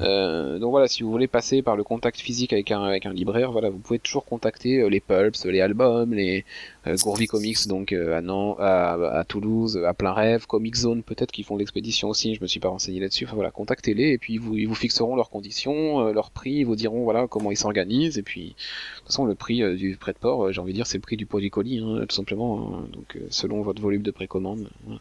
Euh, 0.00 0.58
donc 0.58 0.70
voilà, 0.70 0.88
si 0.88 1.02
vous 1.02 1.10
voulez 1.10 1.28
passer 1.28 1.62
par 1.62 1.76
le 1.76 1.84
contact 1.84 2.18
physique 2.18 2.52
avec 2.52 2.72
un 2.72 2.82
avec 2.82 3.06
un 3.06 3.12
libraire, 3.12 3.52
voilà, 3.52 3.70
vous 3.70 3.78
pouvez 3.78 4.00
toujours 4.00 4.24
contacter 4.24 4.80
euh, 4.80 4.88
les 4.88 5.00
pulps, 5.00 5.44
les 5.44 5.60
albums, 5.60 6.12
les 6.12 6.44
euh, 6.86 6.96
Comics 7.28 7.68
donc 7.68 7.92
euh, 7.92 8.16
à 8.16 8.20
Nantes, 8.20 8.56
à, 8.58 9.24
Toulouse, 9.28 9.80
à 9.86 9.94
plein 9.94 10.12
rêve, 10.12 10.46
Comic 10.46 10.74
Zone 10.74 11.02
peut-être 11.02 11.30
qu'ils 11.30 11.44
font 11.44 11.56
l'expédition 11.56 12.08
aussi, 12.08 12.34
je 12.34 12.40
me 12.40 12.46
suis 12.46 12.60
pas 12.60 12.70
renseigné 12.70 12.98
là-dessus. 12.98 13.24
Enfin 13.24 13.36
voilà, 13.36 13.52
contactez-les 13.52 14.10
et 14.10 14.18
puis 14.18 14.34
ils 14.34 14.40
vous 14.40 14.56
ils 14.56 14.66
vous 14.66 14.74
fixeront 14.74 15.14
leurs 15.14 15.30
conditions, 15.30 16.08
euh, 16.08 16.12
leurs 16.12 16.32
prix, 16.32 16.54
ils 16.54 16.64
vous 16.64 16.76
diront 16.76 17.04
voilà 17.04 17.28
comment 17.28 17.52
ils 17.52 17.56
s'organisent 17.56 18.18
et 18.18 18.22
puis 18.22 18.48
de 18.48 18.98
toute 18.98 19.06
façon 19.06 19.24
le 19.26 19.36
prix 19.36 19.62
du 19.76 19.96
prêt 19.96 20.12
de 20.12 20.18
port, 20.18 20.46
euh, 20.46 20.52
j'ai 20.52 20.60
envie 20.60 20.72
de 20.72 20.78
dire 20.78 20.88
c'est 20.88 20.98
le 20.98 21.02
prix 21.02 21.16
du 21.16 21.26
poids 21.26 21.40
du 21.40 21.50
colis 21.50 21.78
hein, 21.78 22.04
tout 22.08 22.16
simplement. 22.16 22.78
hein. 22.78 22.88
donc 22.92 23.16
selon 23.30 23.62
votre 23.62 23.80
volume 23.80 24.02
de 24.02 24.10
précommande. 24.10 24.68
voilà. 24.84 25.00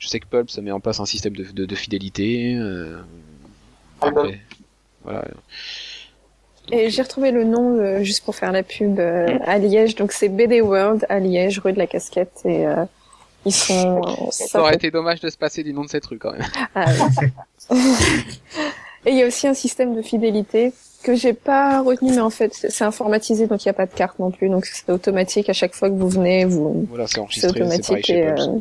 Je 0.00 0.08
sais 0.08 0.18
que 0.18 0.26
Pulp 0.26 0.50
se 0.50 0.60
met 0.60 0.72
en 0.72 0.80
place 0.80 0.98
un 0.98 1.06
système 1.06 1.34
de 1.34 1.74
fidélité. 1.76 2.58
Voilà. 5.04 5.24
Et 6.70 6.90
j'ai 6.90 7.02
retrouvé 7.02 7.32
le 7.32 7.44
nom 7.44 7.76
euh, 7.76 8.02
juste 8.02 8.24
pour 8.24 8.36
faire 8.36 8.52
la 8.52 8.62
pub 8.62 8.98
euh, 8.98 9.38
à 9.44 9.58
Liège. 9.58 9.96
Donc 9.96 10.12
c'est 10.12 10.28
BD 10.28 10.60
World 10.60 11.06
à 11.08 11.18
Liège, 11.18 11.58
rue 11.58 11.72
de 11.72 11.78
la 11.78 11.86
Casquette. 11.86 12.40
Et 12.44 12.66
euh, 12.66 12.84
ils 13.44 13.52
sont. 13.52 14.00
Ça 14.30 14.60
aurait 14.60 14.74
été 14.74 14.90
dommage 14.90 15.20
de 15.20 15.28
se 15.28 15.36
passer 15.36 15.64
du 15.64 15.72
nom 15.72 15.84
de 15.84 15.90
cette 15.90 16.06
rue 16.06 16.18
quand 16.18 16.32
même. 16.32 16.46
Ah, 16.74 16.86
oui. 17.70 17.78
et 19.06 19.10
il 19.10 19.18
y 19.18 19.22
a 19.22 19.26
aussi 19.26 19.48
un 19.48 19.54
système 19.54 19.94
de 19.96 20.02
fidélité 20.02 20.72
que 21.02 21.16
j'ai 21.16 21.32
pas 21.32 21.82
retenu, 21.82 22.12
mais 22.12 22.20
en 22.20 22.30
fait 22.30 22.54
c'est 22.54 22.84
informatisé, 22.84 23.48
donc 23.48 23.64
il 23.64 23.68
n'y 23.68 23.70
a 23.70 23.74
pas 23.74 23.86
de 23.86 23.94
carte 23.94 24.18
non 24.20 24.30
plus. 24.30 24.48
Donc 24.48 24.66
c'est 24.66 24.90
automatique 24.90 25.48
à 25.48 25.52
chaque 25.52 25.74
fois 25.74 25.90
que 25.90 25.94
vous 25.94 26.08
venez, 26.08 26.44
vous. 26.44 26.86
Voilà, 26.88 27.06
c'est 27.08 27.18
enregistré, 27.18 27.50
c'est 27.50 27.60
automatique. 27.60 28.10
Et, 28.10 28.28
euh, 28.28 28.58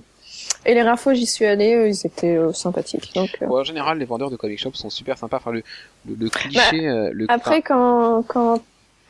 et 0.66 0.74
les 0.74 0.82
rares 0.84 1.00
fois 1.00 1.14
où 1.14 1.16
j'y 1.16 1.26
suis 1.26 1.46
allée, 1.46 1.74
euh, 1.76 1.88
ils 1.90 2.06
étaient 2.06 2.36
euh, 2.38 2.54
sympathiques. 2.54 3.12
Donc 3.16 3.30
euh, 3.42 3.48
Ouais, 3.48 3.62
en 3.62 3.64
général, 3.64 3.98
les 3.98 4.06
vendeurs 4.06 4.30
de 4.30 4.36
comic 4.36 4.60
shop 4.60 4.74
sont 4.74 4.90
super 4.90 5.18
sympas. 5.18 5.38
Enfin, 5.38 5.52
le, 5.52 5.64
le, 6.08 6.16
le 6.20 6.30
cliché, 6.30 6.88
euh, 6.88 7.10
le 7.14 7.26
Bah, 7.28 7.34
après, 7.36 7.62
quand 7.62 8.24
quand 8.28 8.62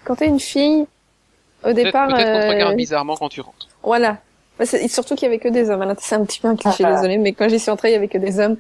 quand 0.03 0.15
t'es 0.15 0.27
une 0.27 0.39
fille, 0.39 0.81
au 1.63 1.65
peut-être 1.65 1.75
départ, 1.75 2.07
peut-être 2.07 2.25
qu'on 2.41 2.47
te 2.47 2.53
regarde 2.53 2.75
bizarrement 2.75 3.15
quand 3.15 3.29
tu 3.29 3.41
rentres. 3.41 3.67
Voilà. 3.83 4.17
Bah, 4.57 4.65
c'est- 4.65 4.87
surtout 4.87 5.15
qu'il 5.15 5.23
y 5.25 5.27
avait 5.27 5.39
que 5.39 5.49
des 5.49 5.69
hommes. 5.69 5.81
Alors, 5.81 5.95
C'est 5.99 6.15
un 6.15 6.25
petit 6.25 6.39
peu 6.39 6.47
un 6.47 6.55
cliché, 6.55 6.83
Ah. 6.85 6.95
désolé, 6.95 7.17
mais 7.17 7.33
quand 7.33 7.47
j'y 7.49 7.59
suis 7.59 7.71
entrée, 7.71 7.89
il 7.89 7.93
y 7.93 7.95
avait 7.95 8.07
que 8.07 8.17
des 8.17 8.39
hommes. 8.39 8.57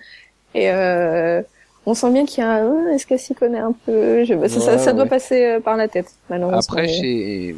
Et 0.53 0.69
euh, 0.71 1.41
on 1.85 1.93
sent 1.93 2.11
bien 2.11 2.25
qu'il 2.25 2.43
y 2.43 2.47
a 2.47 2.51
un, 2.51 2.87
Ah, 2.89 2.93
est-ce 2.93 3.07
qu'elle 3.07 3.19
s'y 3.19 3.33
connaît 3.33 3.59
un 3.59 3.71
peu? 3.85 4.23
Je... 4.25 4.33
ça, 4.47 4.59
ça, 4.59 4.71
Ouais, 4.73 4.77
ça 4.77 4.93
doit 4.93 5.03
ouais. 5.03 5.09
passer 5.09 5.45
euh, 5.45 5.59
par 5.59 5.77
la 5.77 5.87
tête, 5.87 6.11
malheureusement. 6.29 6.59
Après, 6.59 6.83
mais- 6.83 6.87
chez 6.93 7.55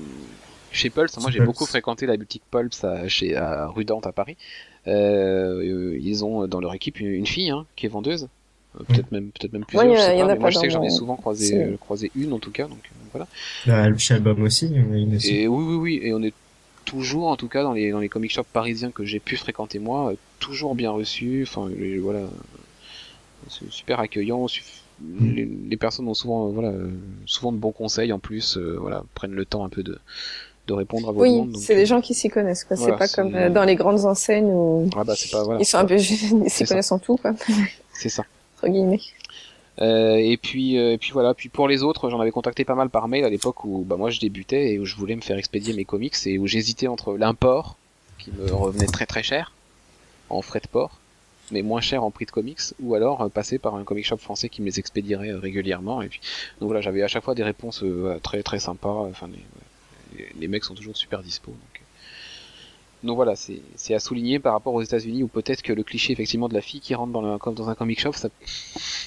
chez 0.71 0.89
Pulse, 0.89 1.15
moi 1.19 1.29
j'ai 1.29 1.39
beaucoup 1.41 1.67
fréquenté 1.67 2.07
la 2.07 2.17
boutique 2.17 2.41
Pulse 2.49 2.83
à, 2.83 3.07
chez 3.07 3.35
à 3.35 3.67
rue 3.67 3.85
Dante 3.85 4.07
à 4.07 4.11
Paris. 4.11 4.37
Euh, 4.87 5.61
euh, 5.63 5.97
ils 6.01 6.25
ont 6.25 6.47
dans 6.47 6.59
leur 6.59 6.73
équipe 6.73 6.99
une, 6.99 7.25
fille 7.25 7.49
hein, 7.51 7.65
qui 7.75 7.85
est 7.85 7.89
vendeuse. 7.89 8.27
Euh, 8.79 8.83
Peut-être 8.87 9.11
même 9.11 9.29
peut-être 9.31 9.53
même 9.53 9.65
plusieurs. 9.65 9.87
Ouais, 9.87 9.95
je 9.95 10.01
a- 10.01 10.05
sais 10.05 10.17
pas, 10.17 10.27
mais 10.33 10.39
moi 10.39 10.49
je 10.49 10.59
que 10.59 10.69
j'en 10.69 10.81
ai 10.83 10.89
souvent 10.89 11.15
croisé 11.15 11.55
euh, 11.63 12.07
une 12.15 12.33
en 12.33 12.39
tout 12.39 12.51
cas. 12.51 12.67
Donc 12.67 12.79
voilà. 13.11 13.27
Bah, 13.67 13.95
chez 13.97 14.15
Album 14.15 14.41
aussi, 14.41 14.65
il 14.67 14.77
y 14.77 14.79
en 14.81 14.91
a 14.91 14.97
une 14.97 15.15
aussi. 15.15 15.35
Et 15.35 15.47
oui, 15.47 15.63
oui, 15.63 15.75
oui, 15.75 15.99
et 16.01 16.13
on 16.13 16.21
est 16.23 16.33
toujours, 16.85 17.27
en 17.27 17.35
tout 17.37 17.47
cas, 17.47 17.63
dans 17.63 17.73
les, 17.73 17.91
dans 17.91 17.99
les 17.99 18.09
comic 18.09 18.31
shops 18.31 18.47
parisiens 18.51 18.91
que 18.91 19.05
j'ai 19.05 19.19
pu 19.19 19.37
fréquenter 19.37 19.79
moi, 19.79 20.13
toujours 20.39 20.75
bien 20.75 20.91
reçus, 20.91 21.43
enfin, 21.47 21.69
les- 21.69 21.97
voilà, 21.99 22.27
c'est 23.49 23.71
super 23.71 23.99
accueillant, 23.99 24.47
suff- 24.47 24.81
les, 25.21 25.45
les 25.45 25.77
personnes 25.77 26.07
ont 26.07 26.13
souvent, 26.13 26.47
voilà, 26.49 26.73
souvent 27.25 27.51
de 27.51 27.57
bons 27.57 27.71
conseils 27.71 28.11
en 28.11 28.19
plus, 28.19 28.57
euh, 28.57 28.77
voilà, 28.79 29.03
prennent 29.15 29.33
le 29.33 29.45
temps 29.45 29.63
un 29.65 29.69
peu 29.69 29.83
de, 29.83 29.97
de 30.67 30.73
répondre 30.73 31.09
à 31.09 31.11
vos 31.11 31.21
Oui, 31.21 31.31
demandes. 31.33 31.51
donc, 31.51 31.61
c'est 31.61 31.75
des 31.75 31.85
gens 31.85 32.01
qui 32.01 32.13
s'y 32.13 32.29
connaissent. 32.29 32.63
Quoi. 32.63 32.77
Voilà, 32.77 32.93
c'est 32.93 33.15
pas 33.15 33.21
comme 33.21 33.35
euh, 33.35 33.49
dans 33.49 33.63
les 33.63 33.75
grandes 33.75 34.05
enseignes 34.05 34.49
où 34.51 34.89
Ah 34.95 35.03
bah 35.03 35.13
c'est 35.15 35.31
pas, 35.31 35.43
voilà, 35.43 35.59
ils 35.59 35.65
sont 35.65 35.77
un 35.77 35.85
peu, 35.85 35.95
ils 35.99 36.49
s'y 36.49 36.65
connaissent 36.65 36.91
en 36.91 36.99
tout, 36.99 37.17
quoi, 37.17 37.33
c'est 37.93 38.09
ça. 38.09 38.23
entre 38.57 38.71
guillemets. 38.71 38.99
Euh, 39.81 40.15
et 40.15 40.37
puis, 40.37 40.77
euh, 40.77 40.93
et 40.93 40.97
puis 40.97 41.11
voilà. 41.11 41.33
Puis 41.33 41.49
pour 41.49 41.67
les 41.67 41.81
autres, 41.83 42.09
j'en 42.09 42.19
avais 42.19 42.31
contacté 42.31 42.63
pas 42.63 42.75
mal 42.75 42.89
par 42.89 43.07
mail 43.07 43.25
à 43.25 43.29
l'époque 43.29 43.65
où 43.65 43.83
bah, 43.87 43.97
moi 43.97 44.11
je 44.11 44.19
débutais 44.19 44.73
et 44.73 44.79
où 44.79 44.85
je 44.85 44.95
voulais 44.95 45.15
me 45.15 45.21
faire 45.21 45.37
expédier 45.37 45.73
mes 45.73 45.85
comics 45.85 46.15
et 46.25 46.37
où 46.37 46.45
j'hésitais 46.45 46.87
entre 46.87 47.17
l'import 47.17 47.75
qui 48.19 48.31
me 48.31 48.53
revenait 48.53 48.85
très 48.85 49.07
très 49.07 49.23
cher 49.23 49.51
en 50.29 50.41
frais 50.41 50.59
de 50.59 50.67
port 50.67 50.99
mais 51.51 51.61
moins 51.61 51.81
cher 51.81 52.03
en 52.03 52.11
prix 52.11 52.25
de 52.25 52.31
comics, 52.31 52.59
ou 52.81 52.95
alors 52.95 53.21
euh, 53.21 53.29
passer 53.29 53.59
par 53.59 53.75
un 53.75 53.83
comic 53.83 54.05
shop 54.05 54.17
français 54.17 54.49
qui 54.49 54.61
me 54.61 54.67
les 54.67 54.79
expédierait 54.79 55.29
euh, 55.29 55.39
régulièrement. 55.39 56.01
Et 56.01 56.07
puis, 56.07 56.19
donc 56.59 56.67
voilà, 56.67 56.81
j'avais 56.81 57.03
à 57.03 57.07
chaque 57.07 57.23
fois 57.23 57.35
des 57.35 57.43
réponses 57.43 57.83
euh, 57.83 58.19
très 58.21 58.43
très 58.43 58.59
sympas. 58.59 58.89
Enfin, 59.09 59.29
les, 60.39 60.47
mecs 60.47 60.63
sont 60.63 60.75
toujours 60.75 60.97
super 60.97 61.21
dispo. 61.23 61.51
Donc, 61.51 61.81
donc 63.03 63.15
voilà, 63.15 63.35
c'est 63.35 63.93
à 63.93 63.99
souligner 63.99 64.39
par 64.39 64.53
rapport 64.53 64.73
aux 64.73 64.81
États-Unis 64.81 65.23
où 65.23 65.27
peut-être 65.27 65.61
que 65.61 65.73
le 65.73 65.83
cliché 65.83 66.13
effectivement 66.13 66.47
de 66.47 66.53
la 66.53 66.61
fille 66.61 66.79
qui 66.79 66.95
rentre 66.95 67.11
dans, 67.11 67.21
le, 67.21 67.37
dans 67.53 67.69
un 67.69 67.75
comic 67.75 67.99
shop, 67.99 68.13
ça... 68.13 68.29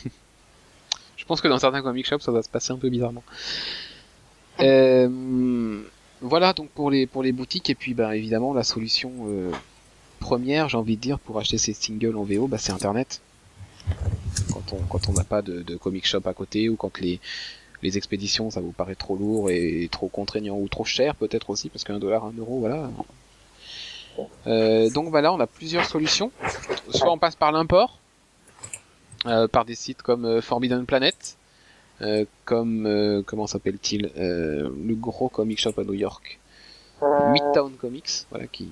je 1.17 1.25
pense 1.25 1.41
que 1.41 1.49
dans 1.49 1.59
certains 1.59 1.83
comic 1.83 2.07
shops 2.07 2.21
ça 2.21 2.33
va 2.33 2.43
se 2.43 2.49
passer 2.49 2.73
un 2.73 2.79
peu 2.79 2.91
bizarrement. 2.91 3.25
Euh, 4.61 5.83
voilà 6.23 6.53
donc 6.55 6.71
pour 6.71 6.91
les 6.91 7.07
pour 7.07 7.23
les 7.23 7.33
boutiques 7.33 7.69
et 7.69 7.75
puis 7.75 7.93
bah 7.93 8.17
évidemment 8.17 8.55
la 8.55 8.63
solution 8.63 9.13
euh, 9.27 9.51
première 10.19 10.71
j'ai 10.71 10.79
envie 10.79 10.97
de 10.97 11.01
dire 11.03 11.19
pour 11.19 11.39
acheter 11.39 11.59
ces 11.59 11.75
singles 11.75 12.17
en 12.17 12.25
VO 12.25 12.47
bah 12.47 12.57
c'est 12.57 12.73
internet 12.73 13.21
quand 14.51 14.73
on 14.73 14.79
quand 14.89 15.11
on 15.11 15.13
n'a 15.13 15.25
pas 15.25 15.43
de, 15.43 15.61
de 15.61 15.77
comic 15.77 16.07
shop 16.07 16.23
à 16.25 16.33
côté 16.33 16.71
ou 16.71 16.77
quand 16.77 17.01
les 17.01 17.21
les 17.83 17.97
expéditions 17.99 18.51
ça 18.51 18.61
vous 18.61 18.73
paraît 18.73 18.95
trop 18.95 19.17
lourd 19.17 19.51
et 19.51 19.89
trop 19.93 20.09
contraignant 20.09 20.57
ou 20.57 20.69
trop 20.69 20.85
cher 20.85 21.15
peut-être 21.15 21.51
aussi 21.51 21.69
parce 21.69 21.85
qu'un 21.85 21.99
dollar 21.99 22.25
un 22.25 22.33
euro 22.39 22.61
voilà. 22.61 22.91
Euh, 24.47 24.89
donc 24.91 25.09
voilà 25.11 25.33
on 25.33 25.41
a 25.41 25.47
plusieurs 25.47 25.85
solutions. 25.85 26.31
Soit 26.91 27.11
on 27.13 27.19
passe 27.19 27.37
par 27.37 27.53
l'import 27.53 27.99
euh, 29.27 29.47
par 29.49 29.65
des 29.65 29.75
sites 29.75 30.03
comme 30.03 30.25
euh, 30.25 30.41
Forbidden 30.41 30.87
Planet 30.87 31.37
euh, 32.03 32.25
comme 32.45 32.87
euh, 32.87 33.23
comment 33.27 33.47
s'appelle-t-il 33.47 34.11
euh, 34.17 34.71
le 34.87 34.95
gros 34.95 35.29
comic 35.29 35.59
shop 35.61 35.73
à 35.79 35.85
New 35.85 35.95
York 35.95 36.39
Midtown 37.33 37.73
Comics 37.75 38.25
voilà 38.31 38.47
qui 38.47 38.69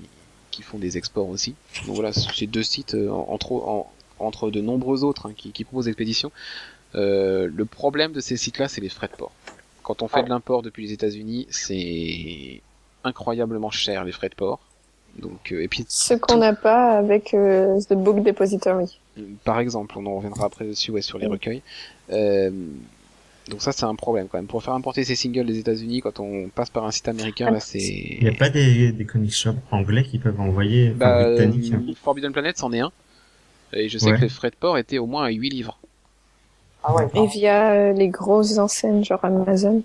qui 0.51 0.63
font 0.63 0.79
des 0.79 0.97
exports 0.97 1.29
aussi. 1.29 1.55
Donc 1.87 1.97
voilà 1.97 2.13
c'est 2.13 2.47
deux 2.47 2.63
sites 2.63 2.95
entre 3.11 3.53
en- 3.53 3.91
entre 4.21 4.51
de 4.53 4.61
nombreux 4.61 5.03
autres 5.03 5.27
hein, 5.27 5.33
qui, 5.37 5.51
qui 5.51 5.65
proposent 5.65 5.89
expéditions 5.89 6.31
euh, 6.95 7.49
le 7.53 7.65
problème 7.65 8.13
de 8.13 8.21
ces 8.21 8.37
sites 8.37 8.59
là 8.59 8.69
c'est 8.69 8.81
les 8.81 8.89
frais 8.89 9.09
de 9.09 9.13
port 9.17 9.33
quand 9.83 10.03
on 10.03 10.09
fait 10.09 10.19
Ouais. 10.19 10.25
de 10.25 10.29
l'import 10.31 10.63
depuis 10.63 10.87
les 10.87 10.93
États-Unis 10.93 11.47
c'est 11.51 12.61
incroyablement 13.05 13.71
cher 13.71 14.05
les 14.05 14.13
frais 14.13 14.29
de 14.29 14.35
port 14.35 14.61
donc 15.19 15.53
euh, 15.53 15.63
et 15.63 15.69
puis 15.69 15.85
Ce 15.89 16.15
qu'on 16.15 16.39
n'a 16.39 16.55
pas 16.55 16.97
avec 16.99 17.35
euh, 17.35 17.79
The 17.89 17.95
Book 17.95 18.23
Depository. 18.25 18.99
par 19.45 19.61
exemple, 19.61 19.97
on 19.99 20.07
en 20.07 20.17
reviendra 20.17 20.47
après 20.47 20.65
dessus, 20.67 20.91
ouais, 20.91 21.03
sur 21.03 21.19
les 21.19 21.27
Oui. 21.27 21.33
recueils. 21.35 21.63
Euh, 22.11 22.51
donc 23.49 23.63
ça, 23.63 23.71
c'est 23.71 23.85
un 23.85 23.95
problème 23.95 24.27
quand 24.27 24.39
même. 24.39 24.49
Pour 24.49 24.65
faire 24.65 24.75
importer 24.75 25.05
ces 25.05 25.15
singles 25.15 25.47
des 25.47 25.59
États-Unis, 25.61 26.01
quand 26.01 26.19
on 26.19 26.49
passe 26.49 26.71
par 26.71 26.85
un 26.85 26.91
site 26.91 27.07
américain, 27.07 27.49
là, 27.53 27.61
c'est. 27.61 27.79
Il 27.79 28.23
n'y 28.23 28.29
a 28.29 28.33
pas 28.37 28.51
des, 28.51 28.91
des 28.91 29.05
comic 29.05 29.33
shops 29.33 29.55
anglais 29.71 30.03
qui 30.03 30.19
peuvent 30.19 30.41
envoyer, 30.41 30.89
Bah, 30.91 31.29
britanniques. 31.29 31.73
euh, 31.75 31.93
Forbidden 32.03 32.33
Planet, 32.33 32.57
c'en 32.59 32.73
est 32.73 32.81
un. 32.81 32.91
Et 33.73 33.89
je 33.89 33.99
sais 33.99 34.11
Ouais. 34.11 34.17
que 34.17 34.23
les 34.23 34.29
frais 34.29 34.51
de 34.51 34.57
port 34.57 34.79
étaient 34.79 34.99
au 34.99 35.07
moins 35.07 35.25
à 35.27 35.31
8 35.31 35.49
livres. 35.51 35.79
Ah 36.85 36.95
ouais. 36.95 37.09
Et 37.15 37.27
via 37.27 37.73
euh, 37.73 37.93
les 37.93 38.09
grosses 38.09 38.59
enseignes, 38.59 39.03
genre 39.05 39.25
Amazon. 39.25 39.83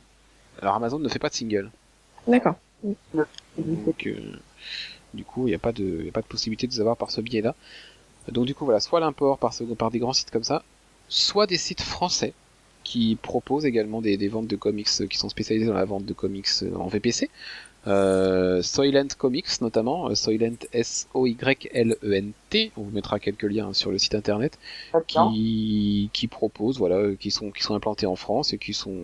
Alors 0.62 0.76
Amazon 0.76 1.00
ne 1.00 1.08
fait 1.10 1.20
pas 1.20 1.30
de 1.30 1.34
single. 1.34 1.72
D'accord. 2.28 2.56
Donc, 2.84 4.06
euh, 4.08 4.16
du 5.14 5.24
coup, 5.24 5.48
il 5.48 5.52
n'y 5.52 5.56
a 5.56 5.60
pas 5.60 5.72
de, 5.72 5.84
il 6.02 6.06
y 6.06 6.10
a 6.10 6.12
pas 6.12 6.22
de 6.22 6.28
possibilité 6.28 6.68
de 6.68 6.72
les 6.74 6.80
avoir 6.82 6.98
par 6.98 7.12
ce 7.12 7.22
biais-là. 7.22 7.56
Donc, 8.30 8.46
du 8.46 8.54
coup, 8.56 8.66
voilà, 8.66 8.80
soit 8.80 9.00
l'import 9.00 9.38
par, 9.38 9.54
ce- 9.54 9.64
par 9.64 9.92
des 9.92 10.00
grands 10.00 10.14
sites 10.14 10.32
comme 10.32 10.44
ça, 10.44 10.64
soit 11.08 11.48
des 11.48 11.58
sites 11.58 11.82
français 11.82 12.34
qui 12.84 13.18
proposent 13.22 13.66
également 13.66 14.02
des, 14.02 14.18
des 14.18 14.28
ventes 14.28 14.48
de 14.48 14.56
comics 14.56 14.88
qui 15.10 15.18
sont 15.18 15.30
spécialisés 15.30 15.66
dans 15.68 15.74
la 15.74 15.86
vente 15.86 16.06
de 16.06 16.14
comics 16.14 16.48
euh, 16.64 16.76
en 16.76 16.88
VPC. 16.88 17.30
Euh, 17.88 18.62
Soylent 18.62 19.08
Comics 19.18 19.62
notamment, 19.62 20.10
euh, 20.10 20.16
Soylent 20.16 20.58
S-O-Y-L-E-N-T, 20.74 22.72
on 22.78 22.82
vous 22.82 22.92
mettra 22.92 23.20
quelques 23.20 23.44
liens 23.44 23.74
sur 23.74 23.92
le 23.92 23.98
site 23.98 24.16
internet, 24.16 24.60
qui, 25.08 26.10
qui 26.14 26.28
proposent, 26.28 26.78
voilà, 26.78 26.98
euh, 26.98 27.16
qui 27.16 27.32
sont, 27.32 27.52
qui 27.52 27.64
sont 27.64 27.76
implantés 27.76 28.06
en 28.06 28.16
France 28.16 28.54
et 28.54 28.58
qui 28.58 28.74
sont 28.74 28.96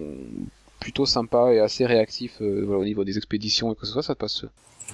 plutôt 0.80 1.06
sympas 1.06 1.52
et 1.54 1.60
assez 1.60 1.86
réactifs 1.86 2.42
euh, 2.42 2.64
voilà, 2.66 2.82
au 2.82 2.86
niveau 2.86 3.04
des 3.04 3.18
expéditions 3.18 3.72
et 3.72 3.76
que 3.76 3.86
ce 3.86 3.94
soit, 3.94 4.04
ça 4.04 4.14
passe. 4.16 4.46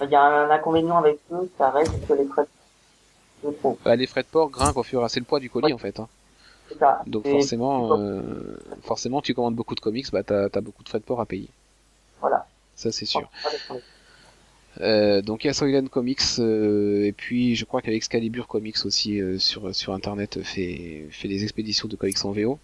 Il 0.02 0.10
y 0.10 0.16
a 0.16 0.22
un 0.24 0.50
inconvénient 0.50 0.98
avec 0.98 1.20
eux, 1.32 1.50
ça 1.58 1.70
reste 1.72 1.92
que 2.08 2.14
les 2.14 2.26
frais, 2.26 2.46
je 3.44 3.50
trouve. 3.50 3.78
Bah, 3.84 3.96
les 3.96 4.08
frais 4.08 4.22
de 4.24 4.28
port 4.28 4.50
grimpent 4.50 4.78
au 4.78 4.84
fur 4.84 5.02
et 5.02 5.06
à 5.06 5.10
c'est 5.10 5.20
le 5.20 5.26
poids 5.26 5.40
du 5.40 5.50
colis 5.50 5.66
Ouais. 5.68 5.74
en 5.74 5.78
fait. 5.78 6.00
Hein. 6.00 6.08
Ça. 6.80 7.02
Donc 7.08 7.26
Et 7.26 7.32
forcément, 7.32 8.00
euh, 8.00 8.22
forcément, 8.84 9.22
tu 9.22 9.34
commandes 9.34 9.56
beaucoup 9.56 9.76
de 9.76 9.82
comics, 9.82 10.10
bah 10.12 10.24
t'as 10.24 10.46
as 10.46 10.62
beaucoup 10.62 10.84
de 10.84 10.90
frais 10.90 11.00
de 11.00 11.04
port 11.04 11.20
à 11.20 11.26
payer. 11.26 11.50
Voilà. 12.22 12.48
Ça 12.82 12.92
c'est 12.92 13.06
sûr. 13.06 13.30
Voilà. 13.44 13.82
Euh, 14.80 15.22
donc 15.22 15.44
il 15.44 15.48
y 15.48 15.50
a 15.52 15.54
Soylent 15.54 15.88
Comics 15.88 16.22
euh, 16.40 17.06
et 17.06 17.12
puis 17.12 17.56
je 17.56 17.64
crois 17.66 17.82
qu'Excalibur 17.84 18.48
Comics 18.48 18.86
aussi 18.86 19.22
euh, 19.22 19.38
sur 19.38 19.76
sur 19.76 19.94
internet 19.94 20.42
fait 20.42 21.08
fait 21.12 21.28
des 21.28 21.44
expéditions 21.44 21.88
de 21.88 21.96
comics 21.96 22.26
en 22.26 22.32
VO. 22.32 22.58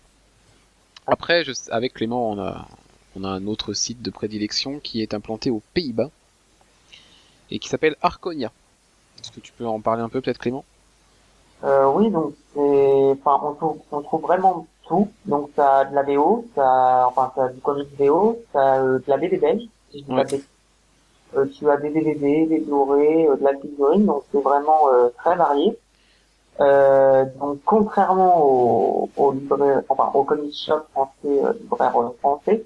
Après, 1.06 1.44
je, 1.44 1.52
avec 1.70 1.94
Clément, 1.94 2.32
on 2.32 2.40
a 2.40 2.68
on 3.16 3.24
a 3.24 3.28
un 3.28 3.46
autre 3.46 3.74
site 3.74 4.02
de 4.02 4.10
prédilection 4.10 4.80
qui 4.80 5.04
est 5.04 5.14
implanté 5.14 5.52
aux 5.52 5.62
Pays-Bas 5.76 6.10
et 7.52 7.60
qui 7.60 7.70
s'appelle 7.70 7.96
Arconia. 8.02 8.52
Est-ce 9.22 9.32
que 9.32 9.40
tu 9.40 9.52
peux 9.52 9.68
en 9.68 9.80
parler 9.82 10.02
un 10.02 10.10
peu 10.10 10.20
peut-être 10.20 10.40
Clément? 10.40 10.66
Oui, 11.64 12.10
donc 12.10 12.34
c'est, 12.54 12.60
enfin, 12.60 13.40
on 13.44 13.54
trouve, 13.54 13.80
on 13.92 14.02
trouve 14.02 14.22
vraiment 14.22 14.68
tout. 14.88 15.10
Donc 15.26 15.52
t'as 15.56 15.86
de 15.86 15.96
la 15.96 16.04
VO, 16.04 16.46
enfin, 16.56 17.32
t'as 17.36 17.50
du 17.50 17.60
comic 17.62 17.88
VO, 18.00 18.42
t'as 18.54 18.80
euh, 18.80 19.00
de 19.00 19.04
la 19.08 19.18
BD 19.18 19.38
belge, 19.38 19.64
si 19.98 20.06
je 20.08 20.14
Ouais. 20.14 20.42
Euh, 21.36 21.46
tu 21.54 21.70
as 21.70 21.78
des 21.78 21.90
DVD, 21.90 22.46
des 22.46 22.60
Blu-ray, 22.60 23.28
euh, 23.28 23.36
de 23.36 23.44
la 23.44 23.58
figurine, 23.58 24.06
donc 24.06 24.24
c'est 24.32 24.40
vraiment 24.42 24.88
euh, 24.94 25.10
très 25.18 25.36
varié. 25.36 25.78
Donc 27.40 27.60
contrairement 27.66 28.42
au, 28.44 29.10
au 29.18 29.32
libraire, 29.32 29.82
enfin 29.90 30.10
au 30.14 30.24
comic 30.24 30.56
shop 30.56 30.82
français, 30.92 31.42
libraire 31.62 31.94
français, 32.20 32.66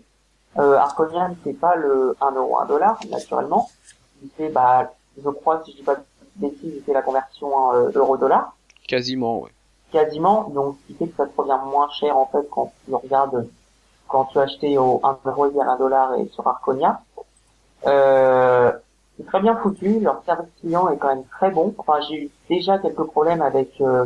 euh, 0.60 0.76
Arconian 0.78 1.36
c'est 1.44 1.60
pas 1.60 1.76
le 1.76 2.16
1 2.22 2.32
euro 2.36 2.60
1 2.60 2.66
dollar 2.68 3.00
naturellement, 3.10 3.70
c'est 4.38 4.50
bah 4.50 4.94
je 5.22 5.30
crois 5.30 5.62
si 5.66 5.72
je 5.72 5.78
dis 5.78 5.84
pas 5.84 5.96
de 5.96 6.04
bêtises 6.36 6.84
c'est 6.86 6.94
la 6.94 7.02
conversion 7.02 7.50
euro 7.96 8.16
dollar 8.16 8.56
Quasiment, 8.88 9.42
ouais. 9.42 9.52
quasiment, 9.92 10.50
donc 10.50 10.78
ce 10.82 10.88
qui 10.88 10.94
fait 10.98 11.08
que 11.08 11.18
ça 11.18 11.26
te 11.26 11.36
revient 11.36 11.60
moins 11.66 11.90
cher 11.90 12.18
en 12.18 12.28
fait 12.28 12.48
quand 12.50 12.72
tu 12.86 12.94
regardes, 12.96 13.46
quand 14.12 14.26
tu 14.26 14.40
as 14.40 14.44
acheté 14.44 14.78
au 14.78 15.00
1 15.04 15.20
euro 15.26 15.48
hier 15.52 15.68
1 15.70 15.78
dollar 15.78 16.16
et 16.20 16.28
sur 16.34 16.48
Arconia. 16.48 17.02
Euh, 17.88 18.72
c'est 19.18 19.26
très 19.26 19.40
bien 19.42 19.56
foutu, 19.58 20.00
leur 20.00 20.22
service 20.26 20.50
client 20.60 20.90
est 20.90 20.98
quand 20.98 21.10
même 21.16 21.26
très 21.26 21.52
bon. 21.52 21.74
Enfin, 21.78 22.00
j'ai 22.08 22.24
eu 22.26 22.30
déjà 22.50 22.78
quelques 22.80 23.04
problèmes 23.04 23.42
avec 23.42 23.70
euh, 23.82 24.06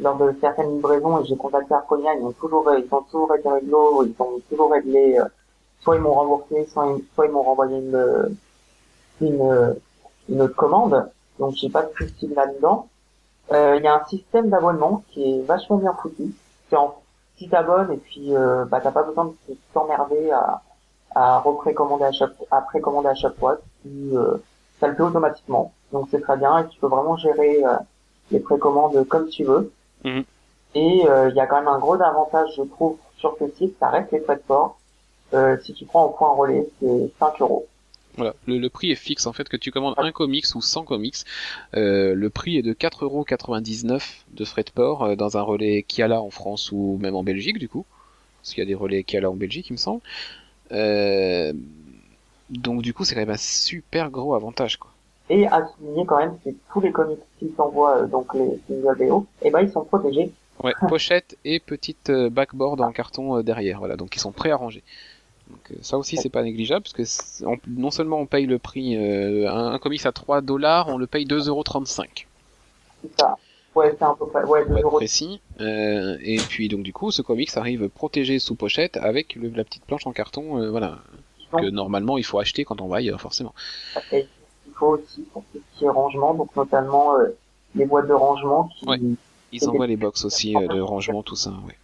lors 0.00 0.16
de 0.16 0.34
certaines 0.40 0.74
livraisons 0.76 1.20
et 1.22 1.26
j'ai 1.26 1.36
contacté 1.36 1.74
Arconia, 1.74 2.14
ils 2.14 2.24
ont 2.24 2.32
toujours, 2.32 2.70
ils 2.76 2.92
ont 2.94 3.02
toujours 3.02 3.34
été 3.34 3.48
réglo, 3.48 4.04
ils 4.04 4.14
ont 4.18 4.40
toujours 4.48 4.70
réglé. 4.72 5.18
euh, 5.18 5.24
soit 5.80 5.96
ils 5.96 6.02
m'ont 6.02 6.14
remboursé, 6.14 6.66
soit 6.72 6.86
ils, 6.96 7.04
soit 7.14 7.26
ils 7.26 7.32
m'ont 7.32 7.42
renvoyé 7.42 7.78
une, 7.78 8.36
une, 9.20 9.76
une 10.28 10.42
autre 10.42 10.56
commande. 10.56 11.10
Donc 11.38 11.54
j'ai 11.54 11.68
pas 11.68 11.82
de 11.84 11.92
soucis 11.96 12.26
là-dedans. 12.34 12.88
Euh, 13.52 13.76
Il 13.78 13.84
y 13.84 13.88
a 13.88 13.94
un 13.94 14.04
système 14.06 14.50
d'abonnement 14.50 15.04
qui 15.10 15.22
est 15.38 15.42
vachement 15.42 15.76
bien 15.76 15.94
foutu. 16.02 16.34
C'est 16.68 16.76
en 16.76 16.96
tu 17.38 17.48
t'abonnes 17.48 17.92
et 17.92 17.96
puis 17.96 18.34
euh, 18.34 18.64
bah 18.64 18.80
t'as 18.82 18.90
pas 18.90 19.02
besoin 19.04 19.26
de 19.48 19.56
t'emmerder 19.72 20.30
à, 20.30 20.62
à 21.14 21.38
reprécommander 21.38 22.04
à 22.04 22.12
chaque 22.12 22.32
à 22.50 22.60
précommander 22.62 23.08
à 23.08 23.14
chaque 23.14 23.36
fois. 23.36 23.58
Tu, 23.82 24.16
euh, 24.16 24.36
ça 24.80 24.88
le 24.88 24.94
fait 24.94 25.02
automatiquement. 25.02 25.72
Donc 25.92 26.08
c'est 26.10 26.20
très 26.20 26.36
bien 26.36 26.58
et 26.58 26.68
tu 26.68 26.78
peux 26.80 26.88
vraiment 26.88 27.16
gérer 27.16 27.64
euh, 27.64 27.76
les 28.30 28.40
précommandes 28.40 29.06
comme 29.08 29.28
tu 29.28 29.44
veux. 29.44 29.72
Mhm. 30.04 30.24
Et 30.74 31.08
euh, 31.08 31.30
il 31.30 31.36
y 31.36 31.40
a 31.40 31.46
quand 31.46 31.58
même 31.58 31.68
un 31.68 31.78
gros 31.78 31.94
avantage 31.94 32.50
je 32.56 32.62
trouve 32.62 32.98
sur 33.16 33.36
ce 33.38 33.48
site, 33.56 33.76
ça 33.78 33.88
reste 33.88 34.12
les 34.12 34.20
frais 34.20 34.36
de 34.36 34.42
port. 34.42 34.78
Euh, 35.34 35.56
si 35.62 35.74
tu 35.74 35.84
prends 35.84 36.04
au 36.04 36.10
point 36.10 36.30
relais, 36.30 36.68
c'est 36.80 37.10
5 37.18 37.40
euros. 37.40 37.66
Voilà, 38.18 38.34
le, 38.46 38.58
le 38.58 38.68
prix 38.68 38.90
est 38.90 38.96
fixe 38.96 39.26
en 39.26 39.32
fait 39.32 39.48
que 39.48 39.56
tu 39.56 39.70
commandes 39.70 39.94
un 39.96 40.10
comics 40.10 40.44
ou 40.56 40.60
100 40.60 40.82
comics. 40.82 41.18
Euh, 41.76 42.14
le 42.14 42.30
prix 42.30 42.58
est 42.58 42.62
de 42.62 42.72
4,99€ 42.72 44.02
de 44.32 44.44
frais 44.44 44.64
de 44.64 44.70
port 44.70 45.04
euh, 45.04 45.14
dans 45.14 45.36
un 45.36 45.42
relais 45.42 45.84
Kiala 45.84 46.20
en 46.20 46.30
France 46.30 46.72
ou 46.72 46.98
même 47.00 47.14
en 47.14 47.22
Belgique 47.22 47.58
du 47.58 47.68
coup. 47.68 47.86
Parce 48.42 48.54
qu'il 48.54 48.62
y 48.62 48.66
a 48.66 48.68
des 48.68 48.74
relais 48.74 49.04
Kiala 49.04 49.30
en 49.30 49.36
Belgique 49.36 49.68
il 49.70 49.74
me 49.74 49.78
semble. 49.78 50.00
Euh, 50.72 51.52
donc 52.50 52.82
du 52.82 52.92
coup 52.92 53.04
c'est 53.04 53.14
quand 53.14 53.20
même 53.20 53.30
un 53.30 53.36
super 53.36 54.10
gros 54.10 54.34
avantage 54.34 54.78
quoi. 54.78 54.90
Et 55.30 55.46
à 55.46 55.68
souligner 55.76 56.04
quand 56.04 56.18
même, 56.18 56.38
que 56.44 56.50
tous 56.72 56.80
les 56.80 56.90
comics 56.90 57.20
qui 57.38 57.52
s'envoient, 57.56 58.06
donc 58.06 58.34
les 58.34 58.58
single 58.66 58.96
VO, 58.98 59.26
et 59.42 59.50
ben 59.50 59.60
ils 59.60 59.70
sont 59.70 59.84
protégés. 59.84 60.32
Ouais, 60.64 60.72
pochette 60.88 61.36
et 61.44 61.60
petite 61.60 62.10
backboard 62.10 62.80
en 62.80 62.90
carton 62.90 63.42
derrière, 63.42 63.78
voilà, 63.78 63.96
donc 63.96 64.16
ils 64.16 64.20
sont 64.20 64.32
préarrangés. 64.32 64.82
Donc 65.48 65.60
euh, 65.70 65.74
ça 65.82 65.96
aussi 65.98 66.16
c'est 66.16 66.28
pas 66.28 66.42
négligeable 66.42 66.84
parce 66.84 66.92
que 66.92 67.44
on- 67.46 67.58
non 67.66 67.90
seulement 67.90 68.18
on 68.18 68.26
paye 68.26 68.46
le 68.46 68.58
prix, 68.58 68.96
euh, 68.96 69.50
un, 69.50 69.72
un 69.72 69.78
comics 69.78 70.04
à 70.06 70.12
3 70.12 70.40
dollars, 70.40 70.88
on 70.88 70.98
le 70.98 71.06
paye 71.06 71.24
2,35€. 71.26 72.26
C'est 73.02 73.20
ça. 73.20 73.36
Ouais, 73.74 73.94
c'est 73.98 74.04
à 74.04 74.14
peu 74.18 74.24
ouais, 74.46 74.62
2 74.64 74.66
pour 74.68 74.76
être 74.78 74.84
euros. 74.84 74.96
précis. 74.96 75.40
Euh, 75.60 76.16
et 76.22 76.36
puis 76.38 76.68
donc 76.68 76.82
du 76.82 76.92
coup, 76.92 77.10
ce 77.10 77.22
comics 77.22 77.50
arrive 77.56 77.88
protégé 77.88 78.38
sous 78.38 78.54
pochette 78.56 78.96
avec 78.96 79.34
le- 79.36 79.48
la 79.50 79.64
petite 79.64 79.84
planche 79.84 80.06
en 80.06 80.12
carton, 80.12 80.58
euh, 80.60 80.70
voilà, 80.70 80.98
Donc, 81.52 81.62
que 81.62 81.66
normalement 81.70 82.18
il 82.18 82.24
faut 82.24 82.38
acheter 82.38 82.64
quand 82.64 82.80
on 82.80 82.88
va 82.88 82.96
ailleurs, 82.98 83.20
forcément. 83.20 83.54
Et 84.12 84.26
il 84.66 84.72
faut 84.74 84.98
aussi 84.98 85.22
pour 85.32 85.44
tout 85.52 85.60
ce 85.74 85.78
qui 85.78 85.84
est 85.84 85.88
rangement, 85.88 86.34
donc 86.34 86.54
notamment 86.56 87.12
les 87.74 87.86
boîtes 87.86 88.08
de 88.08 88.12
rangement 88.14 88.68
qui, 88.78 88.86
Ouais. 88.86 88.98
Ils 89.50 89.66
envoient 89.66 89.86
les 89.86 89.96
box 89.96 90.26
aussi 90.26 90.52
de 90.52 90.80
rangement, 90.80 91.22
tout 91.22 91.36
ça, 91.36 91.50
ouais. 91.66 91.74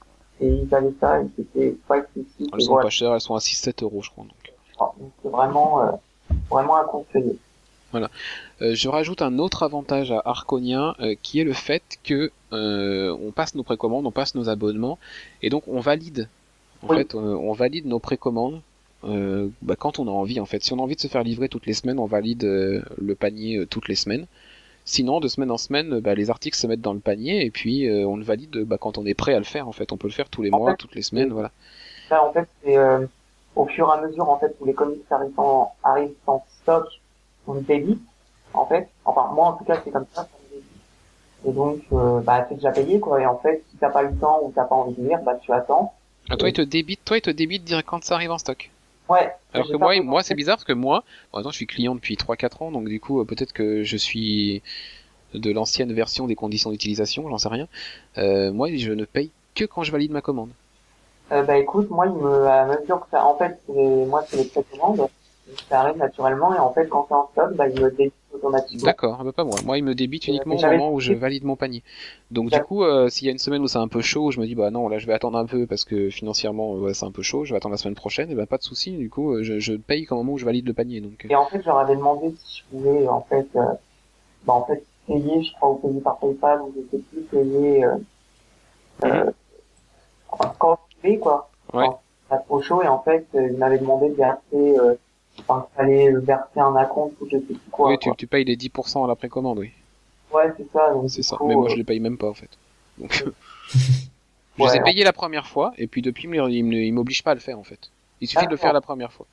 Et 0.40 0.48
ils 0.48 0.74
avaient 0.74 0.92
ça, 1.00 1.20
et 1.20 1.26
c'était 1.36 1.76
pas 1.86 1.98
excessif. 1.98 2.48
Elles 2.52 2.60
sont 2.60 2.72
voilà. 2.72 2.86
pas 2.86 2.90
chères, 2.90 3.14
elles 3.14 3.20
sont 3.20 3.34
à 3.34 3.38
6-7 3.38 3.82
euros, 3.84 4.02
je 4.02 4.10
crois. 4.10 4.24
Donc. 4.24 4.54
Donc, 4.78 5.12
C'est 5.22 5.28
vraiment, 5.28 5.82
euh, 5.82 5.92
vraiment 6.50 6.76
à 6.76 6.84
conseiller. 6.84 7.38
Euh, 8.60 8.74
je 8.74 8.88
rajoute 8.88 9.22
un 9.22 9.38
autre 9.38 9.62
avantage 9.62 10.10
à 10.10 10.20
Arconia, 10.24 10.96
euh, 10.98 11.14
qui 11.22 11.38
est 11.38 11.44
le 11.44 11.52
fait 11.52 11.82
que 12.02 12.32
on 12.50 13.30
passe 13.30 13.54
nos 13.54 13.62
précommandes, 13.62 14.06
on 14.06 14.10
passe 14.10 14.34
nos 14.34 14.48
abonnements, 14.48 14.98
et 15.42 15.50
donc 15.50 15.62
on 15.68 15.80
valide. 15.80 16.28
En 16.82 16.88
Oui. 16.88 16.98
fait, 16.98 17.14
on 17.14 17.52
valide 17.52 17.86
nos 17.86 18.00
précommandes 18.00 18.60
bah, 19.02 19.76
quand 19.78 19.98
on 20.00 20.08
a 20.08 20.10
envie. 20.10 20.40
En 20.40 20.46
fait, 20.46 20.62
si 20.64 20.72
on 20.72 20.78
a 20.78 20.82
envie 20.82 20.96
de 20.96 21.00
se 21.00 21.08
faire 21.08 21.22
livrer 21.22 21.48
toutes 21.48 21.66
les 21.66 21.72
semaines, 21.72 21.98
on 21.98 22.06
valide 22.06 22.42
le 22.42 23.14
panier 23.14 23.64
toutes 23.66 23.88
les 23.88 23.94
semaines. 23.94 24.26
Sinon, 24.84 25.20
de 25.20 25.28
semaine 25.28 25.50
en 25.50 25.56
semaine, 25.56 25.94
euh, 25.94 26.00
bah, 26.00 26.14
les 26.14 26.30
articles 26.30 26.56
se 26.56 26.66
mettent 26.66 26.82
dans 26.82 26.92
le 26.92 27.00
panier 27.00 27.44
et 27.44 27.50
puis 27.50 27.88
euh, 27.88 28.06
on 28.06 28.16
le 28.16 28.24
valide 28.24 28.64
bah, 28.64 28.76
quand 28.78 28.98
on 28.98 29.06
est 29.06 29.14
prêt 29.14 29.34
à 29.34 29.38
le 29.38 29.44
faire. 29.44 29.66
En 29.66 29.72
fait, 29.72 29.92
on 29.92 29.96
peut 29.96 30.08
le 30.08 30.12
faire 30.12 30.28
tous 30.28 30.42
les 30.42 30.52
En 30.52 30.58
mois, 30.58 30.72
fait, 30.72 30.76
toutes 30.76 30.94
les 30.94 31.02
semaines, 31.02 31.32
voilà. 31.32 31.50
Ça, 32.08 32.22
en 32.22 32.32
fait, 32.32 32.46
c'est 32.62 32.76
euh, 32.76 33.06
au 33.56 33.66
fur 33.66 33.88
et 33.88 33.98
à 33.98 34.06
mesure, 34.06 34.28
en 34.28 34.38
fait, 34.38 34.54
où 34.60 34.66
les 34.66 34.74
comics 34.74 35.02
arrivent 35.10 35.38
en, 35.40 35.72
arrivent 35.82 36.12
en 36.26 36.44
stock, 36.62 36.86
on 37.46 37.54
débite, 37.54 38.02
en 38.52 38.66
fait. 38.66 38.88
Enfin, 39.04 39.30
moi, 39.34 39.46
en 39.48 39.52
tout 39.54 39.64
cas, 39.64 39.80
c'est 39.82 39.90
comme 39.90 40.06
ça. 40.12 40.28
Et 41.46 41.52
donc, 41.52 41.80
euh, 41.92 42.20
bah, 42.20 42.46
c'est 42.48 42.56
déjà 42.56 42.70
payé, 42.70 43.00
quoi. 43.00 43.20
Et 43.20 43.26
en 43.26 43.38
fait, 43.38 43.62
si 43.70 43.76
t'as 43.78 43.90
pas 43.90 44.02
le 44.02 44.14
temps 44.16 44.40
ou 44.42 44.52
t'as 44.54 44.64
pas 44.64 44.74
envie 44.74 44.94
de 44.94 45.06
lire, 45.06 45.20
bah, 45.22 45.38
tu 45.40 45.52
attends. 45.52 45.94
Ah, 46.30 46.36
toi, 46.36 46.48
il 46.48 46.54
te 46.54 46.62
débite, 46.62 47.04
toi, 47.04 47.18
il 47.18 47.22
te 47.22 47.30
débite 47.30 47.64
direct 47.64 47.88
quand 47.88 48.02
ça 48.04 48.14
arrive 48.14 48.30
en 48.30 48.38
stock. 48.38 48.70
Ouais. 49.08 49.32
Alors 49.52 49.68
que 49.68 49.76
moi, 49.76 50.00
moi 50.02 50.22
c'est 50.22 50.34
bizarre 50.34 50.56
parce 50.56 50.64
que 50.64 50.72
moi, 50.72 51.04
bon, 51.32 51.38
attends, 51.40 51.50
je 51.50 51.56
suis 51.56 51.66
client 51.66 51.94
depuis 51.94 52.16
3-4 52.16 52.62
ans, 52.62 52.70
donc 52.70 52.88
du 52.88 53.00
coup, 53.00 53.20
euh, 53.20 53.24
peut-être 53.24 53.52
que 53.52 53.82
je 53.84 53.96
suis 53.96 54.62
de 55.34 55.50
l'ancienne 55.50 55.92
version 55.92 56.26
des 56.26 56.34
conditions 56.34 56.70
d'utilisation, 56.70 57.28
j'en 57.28 57.38
sais 57.38 57.48
rien. 57.48 57.68
Euh, 58.18 58.52
moi, 58.52 58.68
je 58.74 58.92
ne 58.92 59.04
paye 59.04 59.30
que 59.54 59.64
quand 59.64 59.82
je 59.82 59.92
valide 59.92 60.12
ma 60.12 60.20
commande. 60.20 60.50
Euh, 61.32 61.42
bah, 61.42 61.56
écoute, 61.56 61.90
moi, 61.90 62.06
il 62.06 62.12
me, 62.12 62.46
à 62.46 62.64
mesure 62.66 63.00
que 63.00 63.06
ça, 63.10 63.24
en 63.24 63.36
fait, 63.36 63.58
c'est, 63.66 64.06
moi, 64.06 64.24
c'est 64.28 64.36
les 64.36 64.44
précommandes. 64.44 65.08
Ça 65.68 65.80
arrive 65.80 65.98
naturellement, 65.98 66.54
et 66.54 66.58
en 66.58 66.72
fait, 66.72 66.86
quand 66.86 67.04
c'est 67.06 67.14
en 67.14 67.28
stock, 67.32 67.54
bah, 67.54 67.68
il 67.68 67.80
me 67.80 67.90
débite 67.90 68.14
automatiquement. 68.32 68.86
D'accord, 68.86 69.18
ah 69.20 69.24
bah 69.24 69.32
pas 69.32 69.44
moi. 69.44 69.56
Moi, 69.64 69.76
il 69.78 69.84
me 69.84 69.94
débite 69.94 70.26
uniquement 70.26 70.56
au 70.56 70.60
moment 70.62 70.92
où 70.92 71.00
je 71.00 71.12
valide 71.12 71.44
mon 71.44 71.54
panier. 71.54 71.82
Donc 72.30 72.50
du 72.50 72.58
coup, 72.60 72.82
euh, 72.82 73.08
s'il 73.10 73.26
y 73.26 73.28
a 73.28 73.32
une 73.32 73.38
semaine 73.38 73.62
où 73.62 73.68
c'est 73.68 73.78
un 73.78 73.88
peu 73.88 74.00
chaud, 74.00 74.30
je 74.30 74.40
me 74.40 74.46
dis 74.46 74.54
bah 74.54 74.70
non, 74.70 74.88
là 74.88 74.98
je 74.98 75.06
vais 75.06 75.12
attendre 75.12 75.36
un 75.36 75.44
peu 75.44 75.66
parce 75.66 75.84
que 75.84 76.08
financièrement, 76.08 76.74
euh, 76.74 76.78
ouais, 76.78 76.94
c'est 76.94 77.04
un 77.04 77.10
peu 77.10 77.22
chaud. 77.22 77.44
Je 77.44 77.52
vais 77.52 77.58
attendre 77.58 77.74
la 77.74 77.78
semaine 77.78 77.94
prochaine, 77.94 78.30
et 78.30 78.34
bah 78.34 78.46
pas 78.46 78.56
de 78.56 78.62
souci. 78.62 78.96
Du 78.96 79.10
coup, 79.10 79.34
euh, 79.34 79.42
je, 79.42 79.58
je 79.60 79.74
paye 79.74 80.06
qu'au 80.06 80.16
moment 80.16 80.32
où 80.32 80.38
je 80.38 80.46
valide 80.46 80.66
le 80.66 80.72
panier. 80.72 81.00
Donc 81.00 81.24
euh, 81.24 81.28
Et 81.28 81.36
en 81.36 81.44
fait, 81.44 81.60
je 81.60 81.66
leur 81.66 81.78
avais 81.78 81.94
demandé 81.96 82.34
si 82.42 82.60
je 82.60 82.76
pouvais, 82.76 83.06
en 83.06 83.20
fait, 83.20 83.46
euh, 83.54 83.64
bah, 84.46 84.54
en 84.54 84.64
fait, 84.64 84.82
payer, 85.06 85.42
je 85.42 85.52
crois, 85.54 85.70
ou 85.70 85.74
payer 85.76 86.00
par 86.00 86.16
PayPal, 86.16 86.62
ou 86.62 86.74
je 86.74 86.96
sais 86.96 87.02
plus, 87.12 87.20
payer, 87.22 87.84
euh, 87.84 87.96
euh, 89.04 89.30
enfin, 90.30 90.52
quand 90.58 90.78
je 90.88 91.02
voulais, 91.02 91.18
quoi. 91.18 91.50
Ouais. 91.74 91.84
Quand 91.86 92.00
pas 92.30 92.38
trop 92.38 92.62
chaud, 92.62 92.82
et 92.82 92.88
en 92.88 93.02
fait, 93.02 93.26
ils 93.34 93.58
m'avaient 93.58 93.78
demandé 93.78 94.08
de 94.08 94.14
verser, 94.14 94.40
euh, 94.54 94.94
enfin, 95.40 95.66
fallait 95.76 96.12
verser 96.12 96.60
un 96.60 96.74
acompte, 96.76 97.14
ou 97.20 97.26
je 97.26 97.38
sais 97.38 97.42
plus 97.42 97.56
quoi. 97.70 97.90
oui, 97.90 97.98
tu, 97.98 98.08
quoi. 98.08 98.16
tu 98.16 98.26
payes 98.26 98.44
les 98.44 98.56
10% 98.56 99.04
à 99.04 99.08
la 99.08 99.16
précommande, 99.16 99.58
oui. 99.58 99.70
Ouais, 100.32 100.52
c'est 100.56 100.70
ça. 100.72 100.92
C'est 101.08 101.22
ça. 101.22 101.36
coup, 101.36 101.48
Mais 101.48 101.54
moi, 101.54 101.66
euh, 101.66 101.70
je 101.70 101.76
les 101.76 101.84
paye 101.84 102.00
même 102.00 102.18
pas 102.18 102.28
en 102.28 102.34
fait. 102.34 102.50
Donc, 102.98 103.12
je 104.58 104.62
Ouais. 104.62 104.70
les 104.72 104.76
ai 104.76 104.82
payés 104.82 105.04
la 105.04 105.12
première 105.12 105.46
fois, 105.46 105.72
et 105.78 105.86
puis 105.86 106.02
depuis, 106.02 106.28
ils 106.28 106.92
m'obligent 106.92 107.22
pas 107.24 107.32
à 107.32 107.34
le 107.34 107.40
faire 107.40 107.58
en 107.58 107.64
fait. 107.64 107.90
Il 108.20 108.28
suffit 108.28 108.46
de 108.46 108.50
le 108.50 108.56
faire 108.56 108.72
la 108.72 108.80
première 108.80 109.12
fois. 109.12 109.26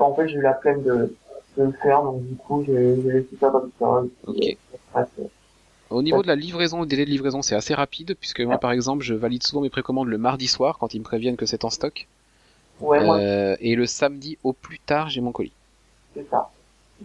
en 0.00 0.14
fait, 0.14 0.28
j'ai 0.28 0.36
eu 0.36 0.42
la 0.42 0.54
flemme 0.54 0.82
de, 0.82 1.14
de 1.56 1.62
le 1.64 1.72
faire, 1.72 2.02
donc 2.02 2.26
du 2.26 2.34
coup, 2.36 2.64
j'ai 2.66 2.96
laissé 2.96 3.28
ça 3.38 3.50
comme 3.50 3.70
ça. 3.78 4.02
Ok. 4.26 4.56
euh. 4.96 5.04
Au 5.90 6.02
niveau 6.02 6.22
de 6.22 6.26
la 6.26 6.34
livraison, 6.34 6.80
le 6.80 6.86
délai 6.86 7.04
de 7.04 7.10
livraison, 7.10 7.42
c'est 7.42 7.54
assez 7.54 7.74
rapide, 7.74 8.16
puisque 8.18 8.40
moi, 8.40 8.58
par 8.58 8.72
exemple, 8.72 9.04
je 9.04 9.14
valide 9.14 9.42
souvent 9.44 9.60
mes 9.62 9.70
précommandes 9.70 10.08
le 10.08 10.18
mardi 10.18 10.48
soir 10.48 10.78
quand 10.78 10.94
ils 10.94 10.98
me 10.98 11.04
préviennent 11.04 11.36
que 11.36 11.46
c'est 11.46 11.64
en 11.64 11.70
stock. 11.70 12.08
Ouais, 12.80 13.04
moi, 13.04 13.16
Euh, 13.18 13.56
et 13.60 13.74
le 13.76 13.86
samedi 13.86 14.38
au 14.42 14.52
plus 14.52 14.78
tard, 14.78 15.08
j'ai 15.08 15.20
mon 15.20 15.32
colis. 15.32 15.52
c'est 16.14 16.28
ça. 16.30 16.50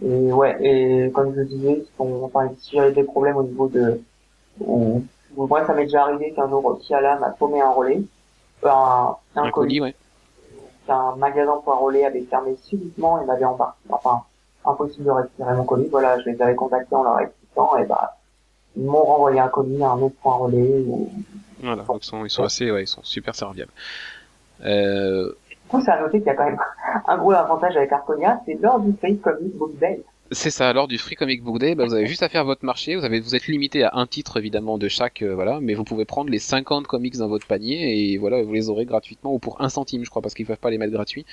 Et 0.04 0.32
ouais, 0.32 0.56
et 0.60 1.10
comme 1.12 1.34
je 1.34 1.42
disais, 1.42 1.82
si 1.84 1.90
on- 1.98 2.24
enfin, 2.24 2.50
si 2.60 2.76
j'avais 2.76 2.92
des 2.92 3.02
problèmes 3.04 3.36
au 3.36 3.42
niveau 3.42 3.68
de, 3.68 4.00
ou, 4.60 5.02
ou 5.36 5.46
moi, 5.46 5.66
ça 5.66 5.74
m'est 5.74 5.84
déjà 5.84 6.04
arrivé 6.04 6.32
qu'un 6.32 6.48
jour, 6.48 6.78
Kiala 6.86 7.18
m'a 7.18 7.30
paumé 7.30 7.60
un 7.60 7.70
relais, 7.70 8.00
euh, 8.64 8.68
un, 8.68 9.16
un, 9.36 9.44
Un 9.44 9.50
colis, 9.50 9.80
ouais. 9.80 9.94
qu'un 10.86 11.16
magasin 11.16 11.56
pour 11.64 11.72
un 11.74 11.76
relais 11.78 12.04
avait 12.04 12.22
fermé 12.22 12.56
subitement 12.64 13.20
et 13.22 13.26
m'avait 13.26 13.44
embarqué. 13.44 13.78
Enfin, 13.90 14.22
impossible 14.64 15.04
de 15.04 15.10
récupérer 15.10 15.54
mon 15.56 15.64
colis. 15.64 15.88
Voilà, 15.90 16.20
je 16.20 16.28
les 16.30 16.40
avais 16.40 16.54
contactés 16.54 16.94
en 16.94 17.02
leur 17.02 17.18
expliquant 17.20 17.76
et 17.76 17.84
bah, 17.84 18.16
ils 18.76 18.84
m'ont 18.84 19.02
renvoyé 19.02 19.40
un 19.40 19.48
colis 19.48 19.82
à 19.82 19.90
un 19.90 20.00
autre 20.00 20.14
point 20.22 20.36
relais. 20.36 20.82
Ou... 20.86 21.10
Voilà, 21.60 21.82
donc 21.82 22.02
ils 22.02 22.06
sont, 22.06 22.24
ils 22.24 22.30
sont 22.30 22.44
assez, 22.44 22.70
ouais, 22.70 22.84
ils 22.84 22.88
sont 22.88 23.02
super 23.02 23.34
serviables. 23.34 23.72
Euh, 24.64 25.32
coup, 25.70 25.80
c'est 25.80 25.90
à 25.90 26.00
noter 26.00 26.18
qu'il 26.18 26.26
y 26.26 26.30
a 26.30 26.34
quand 26.34 26.44
même 26.44 26.58
un 27.06 27.18
gros 27.18 27.32
avantage 27.32 27.76
avec 27.76 27.92
Arconia, 27.92 28.40
c'est 28.44 28.58
lors 28.60 28.80
du 28.80 28.92
Free 28.96 29.18
Comic 29.18 29.56
Book 29.56 29.78
Day. 29.78 30.02
c'est 30.32 30.50
ça, 30.50 30.72
lors 30.72 30.88
du 30.88 30.98
Free 30.98 31.16
Comic 31.16 31.42
Book 31.42 31.58
Day, 31.58 31.74
bah, 31.74 31.84
vous 31.84 31.94
avez 31.94 32.06
juste 32.06 32.22
à 32.22 32.28
faire 32.28 32.44
votre 32.44 32.64
marché, 32.64 32.96
vous 32.96 33.04
avez, 33.04 33.20
vous 33.20 33.34
êtes 33.34 33.46
limité 33.46 33.82
à 33.84 33.90
un 33.94 34.06
titre 34.06 34.36
évidemment 34.36 34.78
de 34.78 34.88
chaque, 34.88 35.22
euh, 35.22 35.34
voilà, 35.34 35.58
mais 35.60 35.74
vous 35.74 35.84
pouvez 35.84 36.04
prendre 36.04 36.30
les 36.30 36.38
50 36.38 36.86
comics 36.86 37.16
dans 37.16 37.28
votre 37.28 37.46
panier 37.46 38.12
et 38.12 38.18
voilà, 38.18 38.42
vous 38.42 38.52
les 38.52 38.68
aurez 38.68 38.84
gratuitement 38.84 39.32
ou 39.32 39.38
pour 39.38 39.60
un 39.60 39.68
centime, 39.68 40.04
je 40.04 40.10
crois, 40.10 40.22
parce 40.22 40.34
qu'ils 40.34 40.46
peuvent 40.46 40.58
pas 40.58 40.70
les 40.70 40.78
mettre 40.78 40.92
gratuits. 40.92 41.24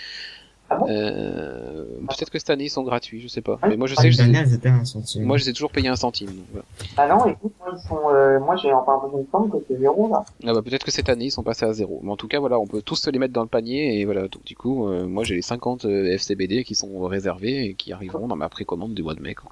Ah 0.69 0.75
bon? 0.75 0.87
Euh, 0.89 1.85
peut-être 2.09 2.29
que 2.29 2.39
cette 2.39 2.49
année 2.49 2.65
ils 2.65 2.69
sont 2.69 2.83
gratuits, 2.83 3.21
je 3.21 3.27
sais 3.27 3.41
pas. 3.41 3.57
Ah, 3.61 3.69
Mais 3.69 3.77
moi 3.77 3.87
je 3.87 3.95
ah, 3.97 4.01
sais 4.01 4.09
que 4.09 4.15
je 4.15 4.21
un 4.21 5.23
moi 5.23 5.37
je 5.37 5.43
les 5.43 5.49
ai 5.49 5.53
toujours 5.53 5.71
payé 5.71 5.87
un 5.87 5.95
centime. 5.95 6.27
donc 6.27 6.45
voilà. 6.51 6.65
Ah 6.97 7.07
non, 7.07 7.25
écoute, 7.25 7.53
moi, 7.59 7.69
ils 7.73 7.87
sont, 7.87 8.09
euh, 8.09 8.39
moi, 8.39 8.55
j'ai, 8.57 8.73
enfin, 8.73 8.99
il 9.13 9.19
me 9.19 9.25
semble 9.31 9.51
que 9.51 9.63
c'est 9.67 9.77
zéro, 9.77 10.09
là. 10.09 10.25
Ah 10.45 10.53
bah 10.53 10.61
peut-être 10.61 10.83
que 10.83 10.91
cette 10.91 11.09
année 11.09 11.25
ils 11.25 11.31
sont 11.31 11.43
passés 11.43 11.65
à 11.65 11.71
zéro. 11.71 11.99
Mais 12.03 12.11
en 12.11 12.17
tout 12.17 12.27
cas 12.27 12.39
voilà, 12.39 12.59
on 12.59 12.67
peut 12.67 12.81
tous 12.81 12.95
se 12.95 13.09
les 13.09 13.19
mettre 13.19 13.33
dans 13.33 13.43
le 13.43 13.47
panier 13.47 13.99
et 13.99 14.05
voilà. 14.05 14.27
Donc 14.27 14.43
du 14.43 14.55
coup, 14.55 14.87
euh, 14.87 15.07
moi 15.07 15.23
j'ai 15.23 15.35
les 15.35 15.41
50 15.41 15.85
euh, 15.85 16.13
FCBD 16.15 16.63
qui 16.65 16.75
sont 16.75 16.99
réservés 17.05 17.65
et 17.65 17.73
qui 17.73 17.93
arriveront 17.93 18.27
dans 18.27 18.35
ma 18.35 18.49
précommande 18.49 18.93
du 18.93 19.03
mois 19.03 19.13
de 19.13 19.21
mai. 19.21 19.35
Quoi. 19.35 19.51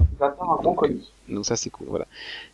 Il 0.00 0.18
va 0.18 0.32
faire 0.32 0.42
un 0.50 0.56
bon 0.56 0.62
Donc, 0.62 0.76
colis. 0.76 1.12
Donc 1.28 1.46
ça 1.46 1.54
c'est 1.56 1.70
cool, 1.70 1.86
voilà. 1.88 2.06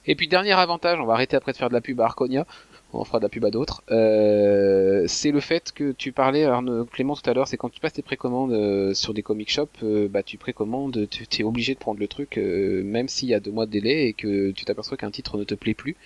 Et 0.07 0.15
puis 0.17 0.29
dernier 0.29 0.53
avantage, 0.53 0.99
on 1.01 1.07
va 1.07 1.15
arrêter 1.15 1.37
après 1.37 1.53
de 1.53 1.57
faire 1.57 1.69
de 1.69 1.75
la 1.75 1.81
pub 1.81 2.01
à 2.01 2.05
Arconia, 2.05 2.45
on 2.93 3.05
fera 3.05 3.19
de 3.19 3.25
la 3.25 3.29
pub 3.29 3.45
à 3.45 3.51
d'autres. 3.51 3.83
Euh, 3.91 5.05
c'est 5.07 5.31
le 5.31 5.41
fait 5.41 5.73
que 5.73 5.93
tu 5.93 6.13
parlais, 6.13 6.45
Arnaud, 6.45 6.85
Clément 6.87 7.15
tout 7.15 7.29
à 7.29 7.35
l'heure, 7.35 7.49
c'est 7.49 7.57
quand 7.57 7.69
tu 7.69 7.81
passes 7.81 7.95
tes 7.95 8.03
précommandes 8.03 8.53
euh, 8.53 8.95
sur 8.95 9.15
des 9.15 9.23
comic 9.23 9.51
shops, 9.51 9.83
euh, 9.83 10.09
bah 10.09 10.23
tu 10.23 10.39
précommandes, 10.39 11.09
tu 11.11 11.27
es 11.41 11.45
obligé 11.45 11.75
de 11.75 11.79
prendre 11.79 12.01
le 12.01 12.09
truc, 12.09 12.37
même 12.37 13.09
s'il 13.09 13.29
y 13.29 13.35
a 13.35 13.41
deux 13.41 13.51
mois 13.51 13.67
de 13.67 13.71
délai 13.71 14.07
et 14.07 14.13
que 14.13 14.51
tu 14.51 14.65
t'aperçois 14.65 14.97
qu'un 14.97 15.11
titre 15.11 15.37
ne 15.37 15.45
te 15.45 15.55
plaît 15.55 15.75
plus. 15.75 15.97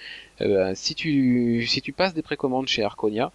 Euh, 0.40 0.72
si 0.74 0.94
tu 0.94 1.66
si 1.66 1.82
tu 1.82 1.92
passes 1.92 2.14
des 2.14 2.22
précommandes 2.22 2.68
chez 2.68 2.82
Arconia, 2.82 3.30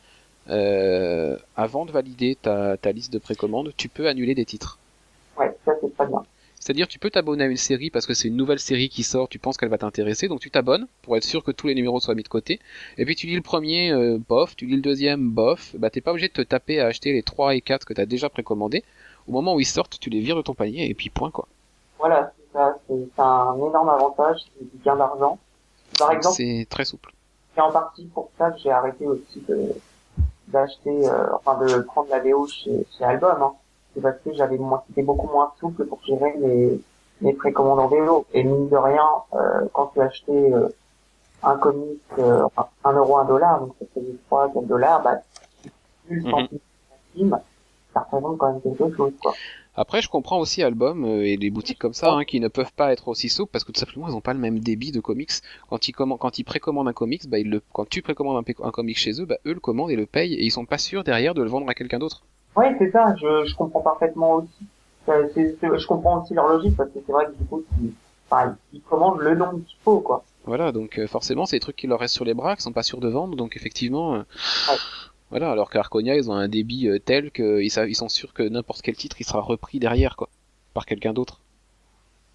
avant 0.47 1.85
de 1.85 1.91
valider 1.91 2.35
ta, 2.35 2.77
ta 2.77 2.91
liste 2.91 3.13
de 3.13 3.19
précommandes, 3.19 3.73
tu 3.77 3.89
peux 3.89 4.07
annuler 4.07 4.35
des 4.35 4.45
titres. 4.45 4.79
Ouais, 5.37 5.55
ça, 5.65 5.73
c'est 5.81 5.93
très 5.95 6.07
bien. 6.07 6.23
C'est-à-dire 6.65 6.87
tu 6.87 6.97
peux 6.97 7.11
t'abonner 7.11 7.43
à 7.43 7.47
une 7.47 7.57
série 7.57 7.91
parce 7.91 8.07
que 8.07 8.15
c'est 8.15 8.27
une 8.27 8.35
nouvelle 8.35 8.57
série 8.57 8.89
qui 8.89 9.03
sort, 9.03 9.29
tu 9.29 9.37
penses 9.37 9.55
qu'elle 9.55 9.69
va 9.69 9.77
t'intéresser, 9.77 10.27
donc 10.27 10.39
tu 10.39 10.49
t'abonnes 10.49 10.87
pour 11.03 11.15
être 11.15 11.23
sûr 11.23 11.43
que 11.43 11.51
tous 11.51 11.67
les 11.67 11.75
numéros 11.75 11.99
soient 11.99 12.15
mis 12.15 12.23
de 12.23 12.27
côté. 12.27 12.59
Et 12.97 13.05
puis 13.05 13.15
tu 13.15 13.27
lis 13.27 13.35
le 13.35 13.43
premier, 13.43 13.91
euh, 13.91 14.17
bof, 14.17 14.55
tu 14.55 14.65
lis 14.65 14.77
le 14.77 14.81
deuxième, 14.81 15.29
bof, 15.29 15.75
bah 15.77 15.91
t'es 15.91 16.01
pas 16.01 16.09
obligé 16.09 16.27
de 16.27 16.33
te 16.33 16.41
taper 16.41 16.79
à 16.79 16.87
acheter 16.87 17.13
les 17.13 17.21
3 17.21 17.53
et 17.53 17.61
4 17.61 17.85
que 17.85 17.93
t'as 17.93 18.07
déjà 18.07 18.29
précommandés. 18.29 18.83
Au 19.27 19.31
moment 19.31 19.53
où 19.53 19.59
ils 19.59 19.67
sortent, 19.67 19.99
tu 19.99 20.09
les 20.09 20.21
vires 20.21 20.37
de 20.37 20.41
ton 20.41 20.55
panier 20.55 20.89
et 20.89 20.95
puis 20.95 21.11
point 21.11 21.29
quoi. 21.29 21.47
Voilà, 21.99 22.33
c'est 22.35 22.57
ça, 22.57 22.75
c'est 22.87 23.21
un 23.21 23.55
énorme 23.57 23.89
avantage, 23.89 24.39
c'est 24.57 24.63
du 24.63 24.83
gain 24.83 24.95
d'argent. 24.95 25.37
Par 25.99 26.13
exemple, 26.13 26.35
C'est 26.35 26.65
très 26.67 26.85
souple. 26.85 27.13
c'est 27.53 27.61
en 27.61 27.71
partie 27.71 28.05
pour 28.05 28.31
ça 28.39 28.49
que 28.49 28.57
j'ai 28.57 28.71
arrêté 28.71 29.05
aussi 29.05 29.39
de, 29.47 29.69
d'acheter, 30.47 31.07
euh, 31.09 31.27
enfin, 31.35 31.63
de 31.63 31.81
prendre 31.81 32.09
la 32.09 32.21
VO 32.21 32.47
chez, 32.47 32.87
chez 32.97 33.03
Album, 33.03 33.37
hein. 33.39 33.53
C'est 33.95 34.01
parce 34.01 34.17
que 34.23 34.33
j'avais 34.33 34.57
moins, 34.57 34.83
c'était 34.87 35.03
beaucoup 35.03 35.27
moins 35.27 35.51
souple 35.59 35.85
pour 35.85 36.03
gérer 36.05 36.35
mes, 36.37 36.79
mes 37.21 37.33
précommandes 37.33 37.79
en 37.79 37.87
VO. 37.87 38.25
Et 38.33 38.43
mine 38.43 38.67
de 38.69 38.75
rien, 38.75 39.07
euh, 39.33 39.65
quand 39.73 39.91
tu 39.93 40.01
achetais, 40.01 40.53
euh, 40.53 40.67
un 41.43 41.57
comic, 41.57 42.01
euh, 42.19 42.43
un 42.83 42.93
euro, 42.93 43.17
un 43.17 43.25
dollar, 43.25 43.61
donc 43.61 43.73
ça 43.79 43.85
faisait 43.93 44.15
3, 44.27 44.51
4 44.53 44.65
dollars, 44.67 45.01
bah, 45.01 45.17
plus 46.07 46.23
Mhm. 46.23 46.31
centime, 46.31 46.59
centime, 47.13 47.39
ça 47.93 47.99
représente 48.01 48.37
quand 48.37 48.51
même 48.51 48.61
quelque 48.61 48.95
chose, 48.95 49.13
quoi. 49.21 49.33
Après, 49.77 50.01
je 50.01 50.07
comprends 50.09 50.39
aussi 50.39 50.63
Album 50.63 51.05
et 51.05 51.35
les 51.35 51.49
boutiques 51.49 51.79
comme 51.79 51.93
ça 51.93 52.13
hein, 52.13 52.23
qui 52.23 52.39
ne 52.39 52.47
peuvent 52.47 52.71
pas 52.73 52.93
être 52.93 53.09
aussi 53.09 53.27
souples 53.27 53.51
parce 53.51 53.65
que 53.65 53.73
tout 53.73 53.79
simplement 53.81 54.07
ils 54.07 54.15
ont 54.15 54.21
pas 54.21 54.33
le 54.33 54.39
même 54.39 54.59
débit 54.59 54.93
de 54.93 55.01
comics. 55.01 55.31
Quand 55.69 55.89
ils 55.89 55.91
commandent, 55.91 56.17
quand 56.19 56.39
ils 56.39 56.45
précommandent 56.45 56.87
un 56.87 56.93
comics, 56.93 57.27
bah 57.27 57.39
ils 57.39 57.49
le, 57.49 57.61
quand 57.73 57.85
tu 57.89 58.01
précommandes 58.01 58.41
un, 58.47 58.63
un 58.65 58.71
comic 58.71 58.97
chez 58.97 59.19
eux, 59.21 59.25
bah 59.25 59.35
eux 59.45 59.53
le 59.53 59.59
commandent 59.59 59.91
et 59.91 59.97
le 59.97 60.05
payent 60.05 60.33
et 60.33 60.45
ils 60.45 60.49
sont 60.51 60.65
pas 60.65 60.77
sûrs 60.77 61.03
derrière 61.03 61.33
de 61.33 61.43
le 61.43 61.49
vendre 61.49 61.67
à 61.69 61.73
quelqu'un 61.73 61.99
d'autre. 61.99 62.23
Oui, 62.55 62.65
c'est 62.79 62.91
ça, 62.91 63.15
je, 63.19 63.45
je 63.45 63.55
comprends 63.55 63.81
parfaitement 63.81 64.35
aussi. 64.35 64.49
Euh, 65.09 65.27
c'est- 65.33 65.57
c'est- 65.59 65.77
je 65.77 65.87
comprends 65.87 66.21
aussi 66.23 66.33
leur 66.33 66.47
logique 66.47 66.75
parce 66.77 66.89
que 66.89 66.99
c'est 67.05 67.11
vrai 67.11 67.25
que 67.27 67.31
du 67.33 67.45
coup, 67.45 67.63
ils, 67.81 67.91
ils 68.73 68.81
commandent 68.81 69.19
le 69.19 69.35
nombre 69.35 69.59
qu'il 69.65 69.77
faut, 69.83 69.99
quoi. 69.99 70.23
Voilà, 70.45 70.71
donc 70.71 70.97
euh, 70.99 71.07
forcément, 71.07 71.45
c'est 71.45 71.57
des 71.57 71.59
trucs 71.61 71.75
qui 71.75 71.87
leur 71.87 71.99
restent 71.99 72.13
sur 72.15 72.25
les 72.25 72.33
bras, 72.33 72.55
qui 72.55 72.61
sont 72.61 72.71
pas 72.71 72.83
sûrs 72.83 72.99
de 72.99 73.09
vendre, 73.09 73.35
donc 73.35 73.55
effectivement, 73.55 74.15
euh, 74.15 74.19
Ouais. 74.19 74.77
voilà. 75.31 75.51
Alors 75.51 75.69
qu'Arconia, 75.69 76.15
ils 76.15 76.29
ont 76.31 76.33
un 76.35 76.47
débit 76.47 76.87
euh, 76.87 76.99
tel 76.99 77.31
qu'ils 77.31 77.71
savent- 77.71 77.89
ils 77.89 77.95
sont 77.95 78.09
sûrs 78.09 78.33
que 78.33 78.43
n'importe 78.43 78.81
quel 78.81 78.95
titre, 78.95 79.17
il 79.19 79.25
sera 79.25 79.41
repris 79.41 79.79
derrière, 79.79 80.15
quoi, 80.15 80.29
par 80.73 80.85
quelqu'un 80.85 81.13
d'autre, 81.13 81.39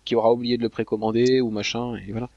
qui 0.05 0.15
aura 0.17 0.33
oublié 0.33 0.57
de 0.57 0.63
le 0.63 0.69
précommander 0.69 1.41
ou 1.41 1.51
machin, 1.51 1.97
et 1.97 2.11
voilà. 2.13 2.29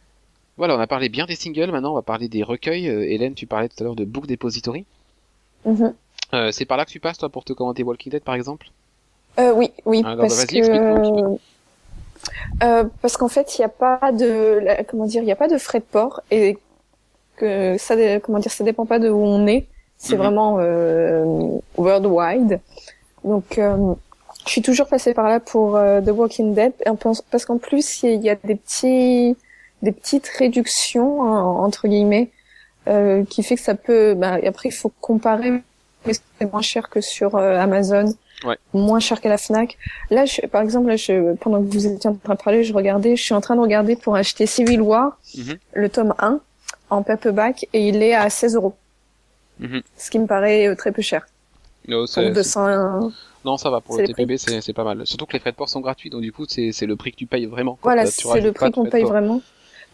Voilà, 0.58 0.76
on 0.76 0.80
a 0.80 0.86
parlé 0.88 1.10
bien 1.10 1.26
des 1.26 1.36
singles, 1.36 1.72
maintenant 1.72 1.92
on 1.92 1.96
va 1.96 2.04
parler 2.04 2.28
des 2.30 2.44
recueils. 2.44 2.88
Euh, 2.88 3.04
Hélène, 3.10 3.34
tu 3.34 3.48
parlais 3.48 3.68
tout 3.70 3.76
à 3.80 3.84
l'heure 3.84 3.96
de 3.96 4.06
Book 4.06 4.28
Depository. 4.28 4.86
Mhm. 5.66 5.94
Euh, 6.34 6.52
c'est 6.52 6.66
par 6.66 6.78
là 6.78 6.86
que 6.86 6.92
tu 6.92 7.00
passes, 7.00 7.18
toi, 7.18 7.30
pour 7.30 7.44
te 7.44 7.54
commenter 7.54 7.84
Walking 7.84 8.12
Dead, 8.12 8.24
par 8.24 8.36
exemple? 8.36 8.68
Euh, 9.40 9.54
oui, 9.54 9.72
oui, 9.86 10.02
Alors, 10.04 10.18
bah, 10.18 10.24
parce 10.28 10.46
que 10.46 10.58
euh, 12.64 12.84
parce 13.02 13.18
qu'en 13.18 13.28
fait, 13.28 13.58
il 13.58 13.62
n'y 13.62 13.66
a 13.66 13.70
pas 13.70 14.12
de 14.12 14.60
la- 14.64 14.84
comment 14.84 15.06
dire, 15.06 15.22
il 15.22 15.26
n'y 15.26 15.32
a 15.32 15.36
pas 15.36 15.48
de 15.48 15.58
frais 15.58 15.80
de 15.80 15.86
port 15.86 16.22
et 16.32 16.58
que 17.36 17.78
ça, 17.78 17.96
comment 18.20 18.40
dire, 18.40 18.52
ça 18.52 18.64
dépend 18.64 18.86
pas 18.86 19.00
de 19.00 19.10
où 19.10 19.18
on 19.24 19.48
est. 19.48 19.68
C'est 19.98 20.16
Mhm. 20.18 20.22
vraiment 20.24 20.56
worldwide. 21.78 22.60
Donc, 23.24 23.58
je 23.58 24.50
suis 24.52 24.62
toujours 24.62 24.88
passée 24.88 25.14
par 25.14 25.30
là 25.30 25.40
pour 25.40 25.74
The 25.74 26.10
Walking 26.10 26.54
Dead 26.54 26.74
parce 27.32 27.46
qu'en 27.46 27.58
plus, 27.58 28.04
il 28.04 28.22
y 28.22 28.30
a- 28.30 28.36
des 28.36 28.56
petits, 28.56 29.36
des 29.82 29.92
petites 29.92 30.28
réductions 30.28 31.24
hein, 31.24 31.42
entre 31.44 31.88
guillemets 31.88 32.30
euh, 32.88 33.24
qui 33.26 33.44
fait 33.44 33.56
que 33.56 33.62
ça 33.62 33.76
peut. 33.76 34.14
Bah, 34.14 34.40
et 34.40 34.48
après, 34.48 34.70
il 34.70 34.74
faut 34.74 34.92
comparer, 35.02 35.54
mais 36.06 36.14
c'est 36.14 36.52
moins 36.52 36.62
cher 36.62 36.90
que 36.90 37.02
sur 37.02 37.36
euh, 37.36 37.58
Amazon, 37.60 38.14
Ouais. 38.44 38.58
moins 38.74 39.00
cher 39.00 39.22
qu'à 39.22 39.30
la 39.30 39.38
Fnac. 39.38 39.78
Là, 40.10 40.26
je, 40.26 40.42
par 40.48 40.62
exemple, 40.62 40.88
là, 40.90 40.98
je, 40.98 41.34
pendant 41.36 41.62
que 41.64 41.68
vous 41.72 41.88
étiez 41.88 42.10
en 42.10 42.16
train 42.16 42.34
de 42.36 42.42
parler, 42.42 42.64
je 42.66 42.74
regardais, 42.74 43.16
je 43.16 43.24
suis 43.24 43.34
en 43.34 43.40
train 43.40 43.56
de 43.56 43.62
regarder 43.62 43.96
pour 43.96 44.16
acheter 44.18 44.46
Civil 44.48 44.82
War, 44.82 45.18
Mhm. 45.38 45.56
le 45.74 45.90
tome 45.90 46.14
1, 46.20 46.42
en 46.90 47.04
paperback, 47.04 47.68
et 47.72 47.88
il 47.88 48.04
est 48.04 48.14
à 48.14 48.30
16 48.30 48.56
euros. 48.56 48.74
Mhm. 49.60 49.82
Ce 49.98 50.10
qui 50.12 50.20
me 50.20 50.28
paraît 50.28 50.68
euh, 50.68 50.76
très 50.76 50.92
peu 50.92 51.02
cher. 51.02 51.26
Non, 51.88 52.00
Pour 52.00 52.08
c'est- 52.10 52.32
200, 52.32 53.12
non, 53.46 53.56
ça 53.58 53.70
va, 53.70 53.80
pour 53.80 53.98
le 53.98 54.06
TPB, 54.08 54.38
c'est 54.38 54.74
pas 54.74 54.84
mal. 54.84 55.06
Surtout 55.08 55.26
que 55.26 55.34
les 55.34 55.40
frais 55.40 55.52
de 55.52 55.56
port 55.58 55.70
sont 55.70 55.80
gratuits, 55.82 56.10
donc 56.10 56.22
du 56.22 56.32
coup, 56.34 56.46
c'est 56.48 56.74
le 56.86 56.96
prix 56.98 57.12
que 57.12 57.18
tu 57.18 57.26
payes 57.28 57.46
vraiment. 57.46 57.78
voilà, 57.82 58.06
c'est 58.06 58.42
le 58.42 58.52
prix 58.52 58.72
qu'on 58.72 58.86
paye 58.90 59.04
vraiment. 59.04 59.42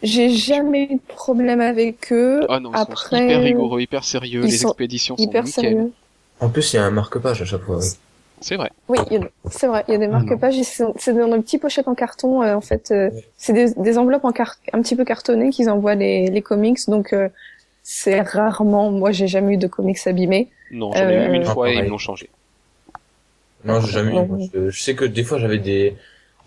J'ai 0.02 0.30
jamais 0.30 0.84
eu 0.84 0.94
de 0.94 1.00
problème 1.06 1.60
avec 1.60 2.10
eux. 2.10 2.40
Ah 2.48 2.58
non, 2.58 2.72
ils 2.72 2.96
sont 2.96 3.16
hyper 3.16 3.42
rigoureux, 3.42 3.80
hyper 3.82 4.02
sérieux, 4.02 4.40
ils 4.44 4.50
les 4.50 4.56
sont 4.56 4.68
expéditions 4.70 5.16
sont 5.16 5.22
hyper 5.22 5.44
nickel. 5.44 5.62
sérieux. 5.64 5.92
En 6.40 6.48
plus, 6.48 6.72
il 6.72 6.76
y 6.76 6.78
a 6.78 6.84
un 6.84 6.90
marque-page 6.90 7.42
à 7.42 7.44
chaque 7.44 7.62
fois. 7.62 7.78
oui. 7.78 7.86
C'est 8.42 8.56
vrai. 8.56 8.70
Oui, 8.88 8.98
c'est 9.50 9.66
vrai, 9.66 9.84
il 9.86 9.92
y 9.92 9.94
a 9.96 9.98
des 9.98 10.06
Ah 10.06 10.12
marque-pages, 10.12 10.56
et 10.58 10.64
c'est 10.64 11.12
dans 11.12 11.28
des 11.36 11.42
petits 11.42 11.58
pochettes 11.58 11.88
en 11.88 11.94
carton, 11.94 12.42
euh, 12.42 12.54
en 12.54 12.62
fait. 12.62 12.90
euh, 12.90 13.10
c'est 13.36 13.52
des, 13.52 13.74
des 13.74 13.98
enveloppes 13.98 14.24
en 14.24 14.32
car 14.32 14.56
un 14.72 14.80
petit 14.80 14.96
peu 14.96 15.04
cartonnées 15.04 15.50
qu'ils 15.50 15.68
envoient 15.68 15.94
les, 15.94 16.30
les 16.30 16.40
comics, 16.40 16.78
donc 16.88 17.12
euh, 17.12 17.28
c'est 17.82 18.18
rarement, 18.22 18.90
moi 18.90 19.10
j'ai 19.12 19.26
jamais 19.26 19.54
eu 19.54 19.56
de 19.58 19.66
comics 19.66 19.98
abîmés. 20.06 20.48
Non, 20.70 20.90
j'en 20.94 21.06
ai 21.10 21.16
eu 21.26 21.34
une 21.34 21.42
Euh, 21.42 21.44
fois 21.44 21.68
et 21.68 21.72
ils 21.72 21.74
pareil. 21.74 21.86
me 21.88 21.90
l'ont 21.90 21.98
changé. 21.98 22.30
Non, 23.64 23.80
j'ai 23.82 23.92
jamais 23.92 24.12
eu. 24.12 24.26
Moi. 24.26 24.38
Je, 24.54 24.70
je 24.70 24.82
sais 24.82 24.94
que 24.94 25.04
des 25.04 25.22
fois, 25.22 25.38
j'avais 25.38 25.58
des, 25.58 25.96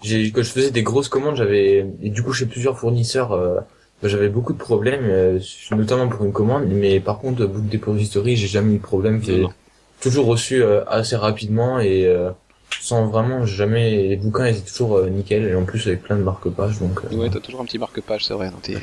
j'ai, 0.01 0.32
quand 0.32 0.41
je 0.41 0.49
faisais 0.49 0.71
des 0.71 0.82
grosses 0.82 1.10
commandes, 1.10 1.36
j'avais, 1.36 1.86
et 2.01 2.10
du 2.10 2.23
coup, 2.23 2.34
chez 2.34 2.47
plusieurs 2.47 2.79
fournisseurs, 2.79 3.34
euh, 3.34 3.60
bah, 4.01 4.08
j'avais 4.10 4.29
beaucoup 4.29 4.53
de 4.53 4.58
problèmes, 4.58 5.03
euh, 5.06 5.39
notamment 5.71 6.08
pour 6.08 6.25
une 6.25 6.34
commande. 6.34 6.65
Mais 6.69 6.99
par 6.99 7.19
contre, 7.19 7.45
Book 7.45 7.67
Depository, 7.69 8.36
j'ai 8.36 8.47
jamais 8.47 8.73
eu 8.73 8.77
de 8.77 8.82
problème. 8.84 9.21
Non. 9.27 9.53
Toujours 10.04 10.26
reçu 10.28 10.62
euh, 10.62 10.84
assez 10.88 11.16
rapidement 11.16 11.80
et 11.80 12.06
euh, 12.06 12.30
sans 12.82 13.08
vraiment 13.08 13.46
jamais. 13.46 13.92
Les 14.10 14.16
bouquins 14.18 14.46
étaient 14.46 14.62
toujours 14.70 14.98
euh, 14.98 15.10
nickel 15.10 15.46
et 15.46 15.56
en 15.56 15.63
plus 15.63 15.88
avec 15.88 16.04
plein 16.04 16.16
de 16.18 16.24
marque-pages, 16.24 16.80
donc 16.80 17.00
euh, 17.12 17.16
Ouais, 17.16 17.30
t'as 17.30 17.39
toujours 17.39 17.62
un 17.62 17.66
petit 17.66 17.80
marque-page, 17.80 18.26
c'est 18.26 18.34
vrai. 18.34 18.50
dans 18.52 18.58
tes- 18.58 18.74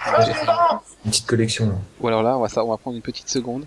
une 1.04 1.10
petite 1.10 1.26
collection. 1.26 1.66
là. 1.68 1.74
Ou 2.00 2.08
alors 2.08 2.22
là, 2.22 2.36
on 2.36 2.40
va, 2.40 2.48
ça, 2.48 2.64
on 2.64 2.68
va 2.70 2.76
prendre 2.76 2.96
une 2.96 3.02
petite 3.02 3.28
seconde. 3.28 3.64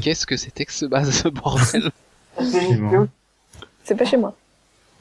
Qu'est-ce 0.00 0.26
que 0.26 0.36
c'était 0.36 0.64
que 0.64 0.72
ce 0.72 0.86
base, 0.86 1.10
ce 1.10 1.28
bordel? 1.28 1.90
C'est 3.84 3.94
pas 3.96 4.04
chez 4.04 4.16
moi. 4.16 4.34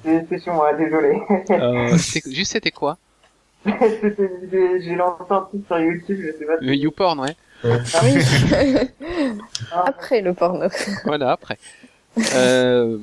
c'est- 0.03 0.39
chez 0.43 0.51
moi, 0.51 0.73
désolé. 0.73 1.17
euh, 1.51 1.97
Juste, 2.27 2.51
c'était 2.51 2.71
quoi? 2.71 2.97
J'ai 3.65 4.81
j'ai 4.81 4.95
lancé 4.95 5.23
un 5.29 5.41
truc 5.41 5.61
sur 5.65 5.79
YouTube, 5.79 6.19
je 6.21 6.37
sais 6.37 6.45
pas 6.45 6.59
si... 6.59 6.65
Le 6.65 6.75
YouPorn, 6.75 7.19
ouais. 7.19 7.35
Ah, 7.65 8.01
Oui. 8.03 8.21
ah, 9.71 9.83
Après 9.87 10.21
le 10.21 10.33
porno. 10.33 10.67
Voilà, 11.05 11.31
après. 11.31 11.57
Euh, 12.33 12.97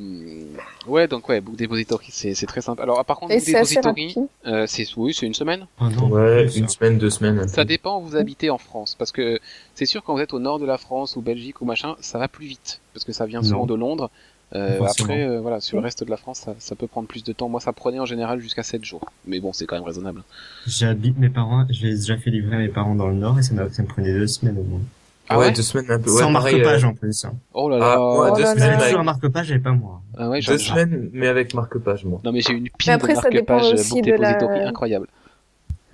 ouais, 0.87 1.07
donc 1.07 1.29
ouais, 1.29 1.41
Book 1.43 1.57
Depository, 1.57 2.07
c'est 2.11 2.35
c'est 2.35 2.47
très 2.47 2.63
simple. 2.63 2.81
Alors, 2.81 3.05
par 3.05 3.19
contre, 3.19 3.33
Et 3.33 3.37
Book 3.37 3.45
c'est 3.45 3.57
assez 3.59 3.75
Depository, 3.77 4.07
rapide. 4.15 4.27
euh, 4.47 4.65
c'est 4.67 4.87
oui, 4.97 5.13
c'est 5.15 5.27
une 5.27 5.35
semaine. 5.35 5.67
Oh 5.81 5.85
non, 5.91 6.09
Ouais, 6.09 6.45
une 6.57 6.69
ça. 6.69 6.75
semaine, 6.79 6.97
deux 6.99 7.11
semaines. 7.11 7.39
un 7.41 7.49
Ça 7.49 7.57
peu. 7.63 7.65
dépend 7.67 8.01
où 8.01 8.05
vous 8.07 8.17
habitez 8.17 8.49
en 8.49 8.57
France, 8.59 8.95
parce 8.99 9.13
que 9.13 9.39
c'est 9.75 9.85
sûr 9.87 10.03
quand 10.03 10.15
vous 10.15 10.21
êtes 10.21 10.33
au 10.33 10.39
nord 10.39 10.59
de 10.59 10.65
la 10.67 10.79
France 10.79 11.17
ou 11.17 11.21
Belgique 11.21 11.61
ou 11.61 11.67
machin, 11.67 11.95
ça 12.01 12.19
va 12.19 12.27
plus 12.29 12.47
vite, 12.47 12.81
parce 12.95 13.05
que 13.05 13.13
ça 13.13 13.27
vient 13.27 13.43
souvent 13.43 13.67
de 13.67 13.75
Londres. 13.75 14.11
Euh, 14.55 14.79
après, 14.85 15.25
euh, 15.27 15.41
voilà, 15.41 15.61
sur 15.61 15.79
le 15.79 15.83
reste 15.83 16.05
de 16.05 16.11
la 16.11 16.17
France, 16.19 16.41
ça, 16.41 16.55
ça 16.59 16.75
peut 16.75 16.87
prendre 16.87 17.09
plus 17.09 17.25
de 17.25 17.33
temps. 17.33 17.49
Moi, 17.49 17.61
ça 17.61 17.73
prenait 17.73 17.99
en 18.01 18.05
général 18.07 18.39
jusqu'à 18.41 18.63
7 18.63 18.85
jours, 18.85 19.05
mais 19.27 19.41
bon, 19.41 19.53
c'est 19.53 19.65
quand 19.67 19.77
même 19.77 19.85
raisonnable. 19.85 20.23
J'habite 20.67 21.19
mes 21.19 21.31
parents, 21.31 21.67
je 21.71 21.87
l'ai 21.87 21.95
déjà 21.95 22.17
fait 22.19 22.31
livrer 22.31 22.57
à 22.57 22.59
mes 22.59 22.69
parents 22.69 22.95
dans 22.95 23.09
le 23.09 23.15
Nord 23.15 23.39
et 23.39 23.43
ça, 23.43 23.55
m'a- 23.55 23.71
ça 23.71 23.83
me 23.83 23.89
prenait 23.89 24.13
deux 24.13 24.27
semaines 24.27 24.59
au 24.59 24.63
moins. 24.65 24.81
Ah 25.29 25.39
ouais, 25.39 25.47
ouais 25.47 25.53
deux 25.53 25.63
semaines 25.63 25.91
un 25.91 25.99
peu. 25.99 26.11
Ouais, 26.11 26.21
Sans 26.21 26.33
pareil, 26.33 26.57
marque-page 26.57 26.85
euh, 26.85 26.89
en 26.89 26.95
plus. 26.95 27.25
Hein. 27.25 27.33
Oh 27.55 27.71
là 27.71 27.79
là. 27.79 27.95
Ah, 27.97 27.99
ouais, 28.21 28.29
Oh 28.33 28.37
deux 28.37 28.43
là 28.43 28.53
Vous 28.53 28.59
là. 28.59 28.65
semaines 28.65 28.75
avez 28.75 28.85
toujours 28.85 29.01
un 29.01 29.05
marque-page 29.05 29.53
et 29.53 29.59
pas 29.59 29.71
moi. 29.73 30.03
Ah 30.19 30.29
ouais, 30.29 30.43
j'en- 30.43 30.53
deux 30.53 30.59
semaines, 30.59 31.11
mais 31.15 31.29
avec 31.29 31.55
marque-page, 31.55 32.05
moi. 32.05 32.21
Non 32.25 32.33
mais 32.33 32.41
j'ai 32.43 32.53
une 32.53 32.69
pile 32.77 32.91
après, 32.91 33.15
de 33.15 33.41
Book 33.41 34.03
de 34.05 34.13
la- 34.21 34.69
incroyable. 34.69 35.07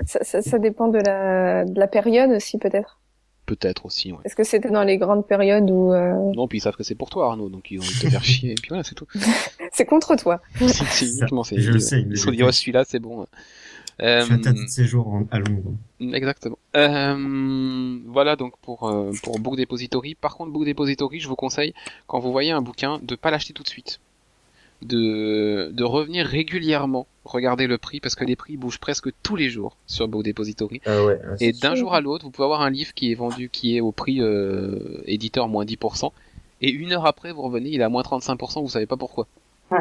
Ça, 0.07 0.21
ça, 0.23 0.42
ça 0.42 0.59
dépend 0.59 0.88
de 0.88 0.99
la, 0.99 1.64
de 1.64 1.79
la 1.79 1.87
période 1.87 2.31
aussi 2.31 2.59
peut-être. 2.59 2.99
Peut-être 3.48 3.87
aussi, 3.87 4.12
ouais. 4.12 4.18
Est-ce 4.26 4.37
que 4.37 4.44
c'était 4.44 4.68
dans 4.70 4.82
les 4.84 4.98
grandes 4.98 5.26
périodes 5.26 5.70
où 5.70 5.90
euh, 5.94 6.12
Non, 6.37 6.46
puis 6.46 6.58
ils 6.58 6.61
savent 6.61 6.76
que 6.76 6.82
c'est 6.82 6.94
pour 6.94 7.08
toi, 7.08 7.28
Arnaud, 7.28 7.48
donc 7.48 7.70
ils 7.70 7.78
ont 7.78 7.82
envie 7.82 7.94
de 7.94 8.00
te 8.00 8.11
faire 8.11 8.22
chier, 8.22 8.50
et 8.52 8.54
puis 8.56 8.68
voilà, 8.68 8.84
c'est 8.84 8.94
tout. 8.94 9.06
c'est 9.72 9.87
contre 9.87 10.16
toi 10.16 10.42
si, 10.58 10.84
si, 10.84 11.18
uniquement, 11.18 11.44
c'est 11.44 11.58
Je 11.58 11.72
le 11.72 11.78
sais, 11.78 12.02
Ils 12.02 12.08
il 12.11 12.18
se 12.18 12.28
dit, 12.28 12.42
oh, 12.42 12.52
celui-là, 12.52 12.84
c'est 12.87 12.98
bon. 12.98 13.26
Euh, 14.02 14.22
un 14.30 14.38
tas 14.38 14.52
de 14.52 14.66
séjour 14.66 15.08
en- 15.08 15.26
à 15.30 15.38
Londres. 15.38 15.72
Exactement. 16.12 16.58
Euh, 16.76 17.98
voilà 18.06 18.37
donc 18.37 18.52
pour 18.62 18.87
euh, 18.88 19.11
pour 19.22 19.40
Book 19.40 19.56
Depository. 19.56 20.14
Par 20.14 20.37
contre, 20.37 20.52
Book 20.52 20.66
Depository, 20.66 21.20
je 21.20 21.26
vous 21.26 21.34
conseille 21.37 21.72
quand 22.06 22.20
vous 22.20 22.30
voyez 22.30 22.52
un 22.52 22.62
bouquin 22.62 23.00
de 23.02 23.16
pas 23.16 23.30
l'acheter 23.32 23.52
tout 23.54 23.64
de 23.64 23.68
suite, 23.68 23.98
de 24.82 25.70
de 25.72 25.84
revenir 25.84 26.26
régulièrement, 26.26 27.06
regarder 27.24 27.66
le 27.66 27.78
prix 27.78 28.00
parce 28.00 28.14
que 28.14 28.24
les 28.24 28.36
prix 28.36 28.56
bougent 28.56 28.78
presque 28.78 29.08
tous 29.22 29.36
les 29.36 29.50
jours 29.50 29.76
sur 29.86 30.08
Book 30.08 30.24
Depository. 30.24 30.80
Ah 30.86 31.04
ouais. 31.04 31.14
ouais, 31.14 31.36
Et 31.40 31.52
d'un 31.52 31.74
jour 31.74 31.94
à 31.94 32.00
l'autre, 32.00 32.24
vous 32.24 32.30
pouvez 32.30 32.44
avoir 32.44 32.62
un 32.62 32.70
livre 32.70 32.94
qui 32.94 33.10
est 33.12 33.14
vendu, 33.14 33.48
qui 33.48 33.76
est 33.76 33.80
au 33.80 33.92
prix 33.92 34.20
euh, 34.20 35.02
éditeur 35.06 35.48
moins 35.48 35.64
10%, 35.64 36.10
et 36.60 36.70
une 36.70 36.92
heure 36.92 37.06
après, 37.06 37.32
vous 37.32 37.42
revenez, 37.42 37.70
il 37.70 37.80
est 37.80 37.84
à 37.84 37.88
moins 37.88 38.02
35%, 38.02 38.60
vous 38.60 38.68
savez 38.68 38.86
pas 38.86 38.96
pourquoi. 38.96 39.26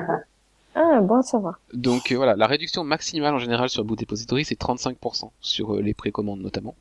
Ah 0.80 1.02
bon, 1.02 1.24
ça 1.24 1.40
va. 1.40 1.58
Donc 1.74 2.12
euh, 2.12 2.18
voilà, 2.18 2.36
la 2.36 2.46
réduction 2.46 2.84
maximale 2.84 3.34
en 3.34 3.40
général 3.40 3.68
sur 3.68 3.84
Book 3.84 3.98
Depository, 3.98 4.46
c'est 4.46 4.60
35% 4.62 5.32
sur 5.42 5.74
euh, 5.74 5.82
les 5.82 5.96
précommandes 5.96 6.40
notamment. 6.42 6.76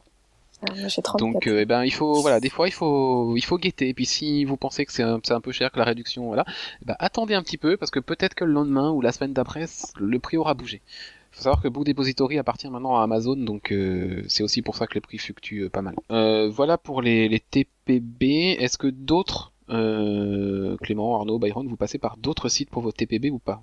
Donc, 1.19 1.47
euh, 1.47 1.61
eh 1.61 1.65
ben, 1.65 1.85
il 1.85 1.93
faut, 1.93 2.21
voilà, 2.21 2.41
des 2.41 2.49
fois, 2.49 2.67
il 2.69 2.73
faut, 2.73 3.37
il 3.37 3.45
faut 3.45 3.59
guetter. 3.59 3.89
Et 3.89 3.95
puis, 3.95 4.07
si 4.07 4.45
vous 4.45 4.57
pensez 4.57 4.87
que 4.87 4.93
c'est 4.93 5.03
un, 5.03 5.21
peu 5.41 5.53
cher 5.53 5.71
que 5.71 5.79
la 5.79 5.85
réduction, 5.85 6.27
voilà, 6.27 6.45
eh 6.83 6.85
ben, 6.87 6.97
attendez 6.99 7.35
un 7.35 7.43
petit 7.43 7.59
peu 7.59 7.77
parce 7.77 7.91
que 7.91 8.01
peut-être 8.01 8.35
que 8.35 8.45
le 8.45 8.53
lendemain 8.53 8.91
ou 8.91 9.01
la 9.01 9.13
semaine 9.13 9.33
d'après, 9.33 9.67
le 9.99 10.19
prix 10.19 10.37
aura 10.37 10.55
bougé. 10.55 10.81
Faut 11.33 11.43
savoir 11.43 11.61
que 11.61 11.69
Book 11.69 11.85
Depository 11.85 12.39
appartient 12.39 12.69
maintenant 12.71 12.97
à 12.97 13.03
Amazon, 13.03 13.37
donc 13.37 13.71
euh, 13.71 14.25
c'est 14.27 14.43
aussi 14.43 14.63
pour 14.63 14.77
ça 14.77 14.87
que 14.87 14.95
les 14.95 15.03
prix 15.03 15.19
fluctuent 15.19 15.65
euh, 15.65 15.69
pas 15.69 15.83
mal. 15.83 15.95
Voilà 16.51 16.79
pour 16.79 17.03
les, 17.03 17.43
TPB. 17.51 18.57
Est-ce 18.59 18.79
que 18.79 18.87
d'autres, 18.87 19.53
Clément, 19.69 21.17
Arnaud, 21.17 21.39
Byron, 21.39 21.69
vous 21.69 21.77
passez 21.77 21.99
par 21.99 22.17
d'autres 22.17 22.49
sites 22.49 22.71
pour 22.71 22.83
vos 22.83 22.93
TPB 22.93 23.31
ou 23.31 23.39
pas? 23.39 23.63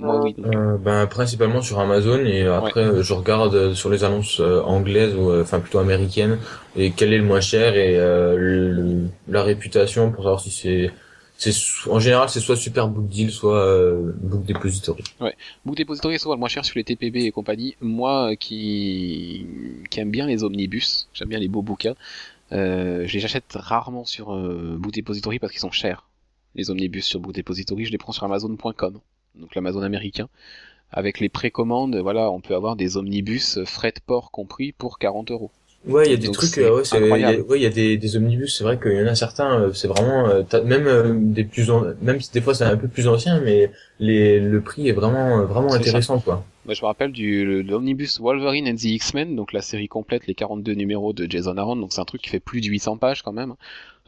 Moi, 0.00 0.20
oui. 0.22 0.34
donc. 0.36 0.54
Euh, 0.54 0.76
ben 0.78 1.06
principalement 1.06 1.60
sur 1.62 1.78
Amazon 1.80 2.18
et 2.24 2.46
après 2.46 2.80
euh, 2.84 3.02
je 3.02 3.12
regarde 3.12 3.54
euh, 3.54 3.74
sur 3.74 3.90
les 3.90 4.02
annonces 4.04 4.40
anglaises 4.40 5.14
ou 5.14 5.32
enfin 5.40 5.60
plutôt 5.60 5.78
américaines 5.78 6.38
et 6.76 6.90
quel 6.92 7.12
est 7.12 7.18
le 7.18 7.24
moins 7.24 7.40
cher 7.40 7.76
et 7.76 7.96
euh, 7.98 8.36
le- 8.36 9.08
la 9.28 9.42
réputation 9.42 10.10
pour 10.10 10.24
savoir 10.24 10.40
si 10.40 10.50
c'est 10.50 10.90
en 11.88 11.98
général 12.00 12.28
c'est 12.28 12.40
soit 12.40 12.56
Super 12.56 12.86
Book 12.88 13.08
Deal 13.08 13.30
soit 13.30 13.56
euh, 13.64 14.12
Book 14.20 14.44
Depository. 14.44 15.02
Book 15.64 15.76
Depository 15.76 16.14
est 16.16 16.18
souvent 16.18 16.34
le 16.34 16.40
moins 16.40 16.48
cher 16.50 16.64
sur 16.66 16.74
les 16.76 16.84
TPB 16.84 17.16
et 17.24 17.30
compagnie. 17.30 17.76
Moi, 17.80 18.36
qui, 18.36 19.46
qui 19.90 20.00
aime 20.00 20.10
bien 20.10 20.26
les 20.26 20.44
omnibus, 20.44 21.08
j'aime 21.14 21.28
bien 21.28 21.38
les 21.38 21.48
beaux 21.48 21.62
bouquins, 21.62 21.94
euh, 22.52 23.06
je 23.06 23.16
les 23.16 23.24
achète 23.24 23.44
rarement 23.54 24.04
sur 24.04 24.34
euh, 24.34 24.76
Book 24.78 24.92
Depository 24.92 25.38
parce 25.38 25.52
qu'ils 25.52 25.60
sont 25.60 25.70
chers. 25.70 26.04
Les 26.56 26.68
omnibus 26.70 27.06
sur 27.06 27.20
Book 27.20 27.34
Depository, 27.34 27.86
je 27.86 27.92
les 27.92 27.98
prends 27.98 28.12
sur 28.12 28.24
Amazon.com, 28.24 28.98
donc 29.34 29.54
l'Amazon 29.54 29.82
américain. 29.82 30.28
Avec 30.92 31.20
les 31.20 31.28
précommandes, 31.28 31.96
voilà, 31.96 32.30
on 32.30 32.40
peut 32.40 32.54
avoir 32.54 32.76
des 32.76 32.96
omnibus 32.96 33.58
de 33.58 34.00
port 34.00 34.30
compris 34.30 34.72
pour 34.72 34.98
40 34.98 35.30
euros. 35.30 35.50
Ouais, 35.86 36.06
il 36.06 36.10
y 36.10 36.14
a 36.14 36.16
des 36.18 36.26
Donc, 36.26 36.34
trucs 36.34 36.58
euh, 36.58 36.76
ouais, 36.76 36.82
il 36.92 37.20
y 37.22 37.24
a, 37.24 37.40
ouais, 37.40 37.58
y 37.60 37.66
a 37.66 37.70
des, 37.70 37.96
des 37.96 38.16
omnibus, 38.16 38.54
c'est 38.58 38.64
vrai 38.64 38.78
qu'il 38.78 38.92
y 38.92 39.00
en 39.02 39.06
a 39.06 39.14
certains 39.14 39.60
euh, 39.60 39.72
c'est 39.72 39.88
vraiment 39.88 40.28
euh, 40.28 40.42
même 40.64 41.32
des 41.32 41.44
plus 41.44 41.70
même 42.02 42.20
si 42.20 42.30
des 42.32 42.42
fois 42.42 42.54
c'est 42.54 42.64
un 42.64 42.76
peu 42.76 42.86
plus 42.88 43.08
ancien 43.08 43.40
mais 43.40 43.72
les 43.98 44.40
le 44.40 44.60
prix 44.60 44.88
est 44.88 44.92
vraiment 44.92 45.42
vraiment 45.46 45.72
ça. 45.72 45.78
intéressant 45.78 46.20
quoi. 46.20 46.44
Moi, 46.66 46.74
je 46.74 46.82
me 46.82 46.86
rappelle 46.86 47.12
du 47.12 47.62
l'omnibus 47.62 48.20
Wolverine 48.20 48.68
and 48.68 48.76
the 48.76 48.84
X-Men, 48.84 49.34
donc 49.34 49.52
la 49.52 49.62
série 49.62 49.88
complète, 49.88 50.26
les 50.26 50.34
42 50.34 50.72
numéros 50.74 51.12
de 51.12 51.30
Jason 51.30 51.56
Aaron, 51.56 51.76
donc 51.76 51.92
c'est 51.92 52.00
un 52.00 52.04
truc 52.04 52.20
qui 52.20 52.28
fait 52.28 52.40
plus 52.40 52.60
de 52.60 52.66
800 52.66 52.98
pages 52.98 53.22
quand 53.22 53.32
même, 53.32 53.54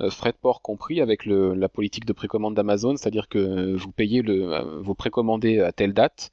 euh, 0.00 0.10
frais 0.10 0.32
de 0.32 0.36
port 0.36 0.60
compris 0.60 1.00
avec 1.00 1.24
le, 1.24 1.54
la 1.54 1.70
politique 1.70 2.04
de 2.04 2.12
précommande 2.12 2.54
d'Amazon, 2.54 2.96
c'est-à-dire 2.96 3.28
que 3.28 3.74
vous 3.74 3.90
payez 3.90 4.20
le, 4.20 4.52
euh, 4.52 4.80
vous 4.80 4.94
précommandez 4.94 5.60
à 5.60 5.72
telle 5.72 5.94
date, 5.94 6.30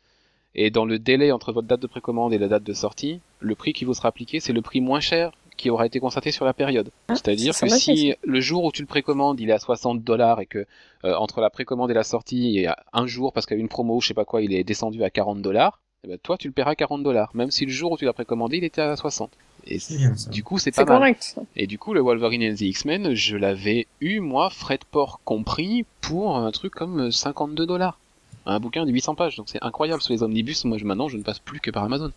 et 0.55 0.71
dans 0.71 0.85
le 0.85 0.99
délai 0.99 1.31
entre 1.31 1.53
votre 1.53 1.67
date 1.67 1.79
de 1.79 1.87
précommande 1.87 2.33
et 2.33 2.37
la 2.37 2.49
date 2.49 2.63
de 2.63 2.73
sortie, 2.73 3.21
le 3.39 3.55
prix 3.55 3.71
qui 3.71 3.85
vous 3.85 3.93
sera 3.93 4.09
appliqué, 4.09 4.41
c'est 4.41 4.53
le 4.53 4.61
prix 4.61 4.81
moins 4.81 4.99
cher 4.99 5.31
qui 5.55 5.69
aura 5.69 5.85
été 5.85 5.99
constaté 5.99 6.31
sur 6.31 6.45
la 6.45 6.53
période. 6.53 6.89
Ah, 7.07 7.15
C'est-à-dire 7.15 7.53
c'est 7.53 7.67
que 7.67 7.73
si 7.73 8.13
le 8.23 8.39
jour 8.39 8.63
où 8.63 8.71
tu 8.71 8.81
le 8.81 8.87
précommandes, 8.87 9.39
il 9.39 9.49
est 9.49 9.53
à 9.53 9.59
60 9.59 10.03
dollars 10.03 10.39
et 10.39 10.45
que 10.45 10.65
euh, 11.03 11.15
entre 11.15 11.41
la 11.41 11.49
précommande 11.49 11.91
et 11.91 11.93
la 11.93 12.03
sortie, 12.03 12.53
il 12.53 12.61
y 12.61 12.65
a 12.65 12.77
un 12.93 13.07
jour 13.07 13.33
parce 13.33 13.45
qu'il 13.45 13.55
y 13.55 13.57
a 13.57 13.59
eu 13.59 13.61
une 13.61 13.69
promo, 13.69 13.99
je 13.99 14.07
sais 14.07 14.13
pas 14.13 14.25
quoi, 14.25 14.41
il 14.41 14.53
est 14.53 14.63
descendu 14.63 15.03
à 15.03 15.09
40 15.09 15.41
dollars, 15.41 15.79
eh 16.03 16.07
ben, 16.07 16.17
toi 16.21 16.37
tu 16.37 16.47
le 16.47 16.53
paieras 16.53 16.75
40 16.75 17.03
dollars, 17.03 17.31
même 17.33 17.51
si 17.51 17.65
le 17.65 17.71
jour 17.71 17.91
où 17.91 17.97
tu 17.97 18.05
l'as 18.05 18.13
précommandé, 18.13 18.57
il 18.57 18.63
était 18.63 18.81
à 18.81 18.95
60. 18.95 19.31
Et 19.67 19.77
bien 19.89 20.13
du 20.31 20.43
coup, 20.43 20.57
c'est 20.57 20.71
pas 20.71 20.85
mal. 20.85 20.97
correct. 20.97 21.35
Et 21.55 21.67
du 21.67 21.77
coup, 21.77 21.93
le 21.93 22.01
Wolverine 22.01 22.43
and 22.43 22.55
the 22.55 22.61
X-Men, 22.61 23.13
je 23.13 23.35
l'avais 23.35 23.87
eu, 24.01 24.19
moi, 24.19 24.49
frais 24.49 24.77
de 24.77 24.85
port 24.89 25.19
compris, 25.25 25.85
pour 26.01 26.37
un 26.37 26.49
truc 26.51 26.73
comme 26.73 27.11
52 27.11 27.65
dollars. 27.65 27.99
Un 28.45 28.59
bouquin 28.59 28.85
de 28.85 28.91
800 28.91 29.15
pages, 29.15 29.35
donc 29.35 29.47
c'est 29.49 29.61
incroyable 29.61 30.01
sur 30.01 30.13
les 30.13 30.23
omnibus. 30.23 30.63
Moi, 30.65 30.77
je, 30.77 30.85
maintenant, 30.85 31.09
je 31.09 31.17
ne 31.17 31.23
passe 31.23 31.39
plus 31.39 31.59
que 31.59 31.69
par 31.69 31.83
Amazon. 31.83 32.11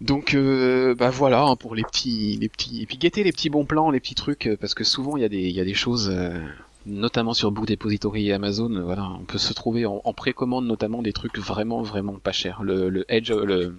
Donc, 0.00 0.32
euh, 0.32 0.94
bah 0.94 1.10
voilà, 1.10 1.42
hein, 1.42 1.56
pour 1.56 1.74
les 1.74 1.82
petits, 1.82 2.38
les 2.40 2.48
petits, 2.48 2.82
et 2.82 2.86
puis 2.86 2.96
guettez 2.96 3.22
les 3.22 3.32
petits 3.32 3.50
bons 3.50 3.66
plans, 3.66 3.90
les 3.90 4.00
petits 4.00 4.14
trucs, 4.14 4.46
euh, 4.46 4.56
parce 4.58 4.72
que 4.72 4.82
souvent 4.84 5.18
il 5.18 5.20
y 5.20 5.26
a 5.26 5.28
des, 5.28 5.42
il 5.42 5.54
y 5.54 5.60
a 5.60 5.64
des 5.64 5.74
choses, 5.74 6.08
euh, 6.10 6.40
notamment 6.86 7.34
sur 7.34 7.50
Book 7.52 7.66
Depository 7.66 8.28
et 8.28 8.32
Amazon, 8.32 8.72
euh, 8.74 8.82
voilà, 8.82 9.04
on 9.20 9.24
peut 9.24 9.38
se 9.38 9.52
trouver 9.52 9.86
en, 9.86 10.00
en 10.04 10.12
précommande 10.12 10.66
notamment 10.66 11.02
des 11.02 11.12
trucs 11.12 11.38
vraiment, 11.38 11.82
vraiment 11.82 12.14
pas 12.18 12.32
chers. 12.32 12.62
Le, 12.62 12.88
le 12.88 13.04
Edge, 13.12 13.30
le 13.32 13.76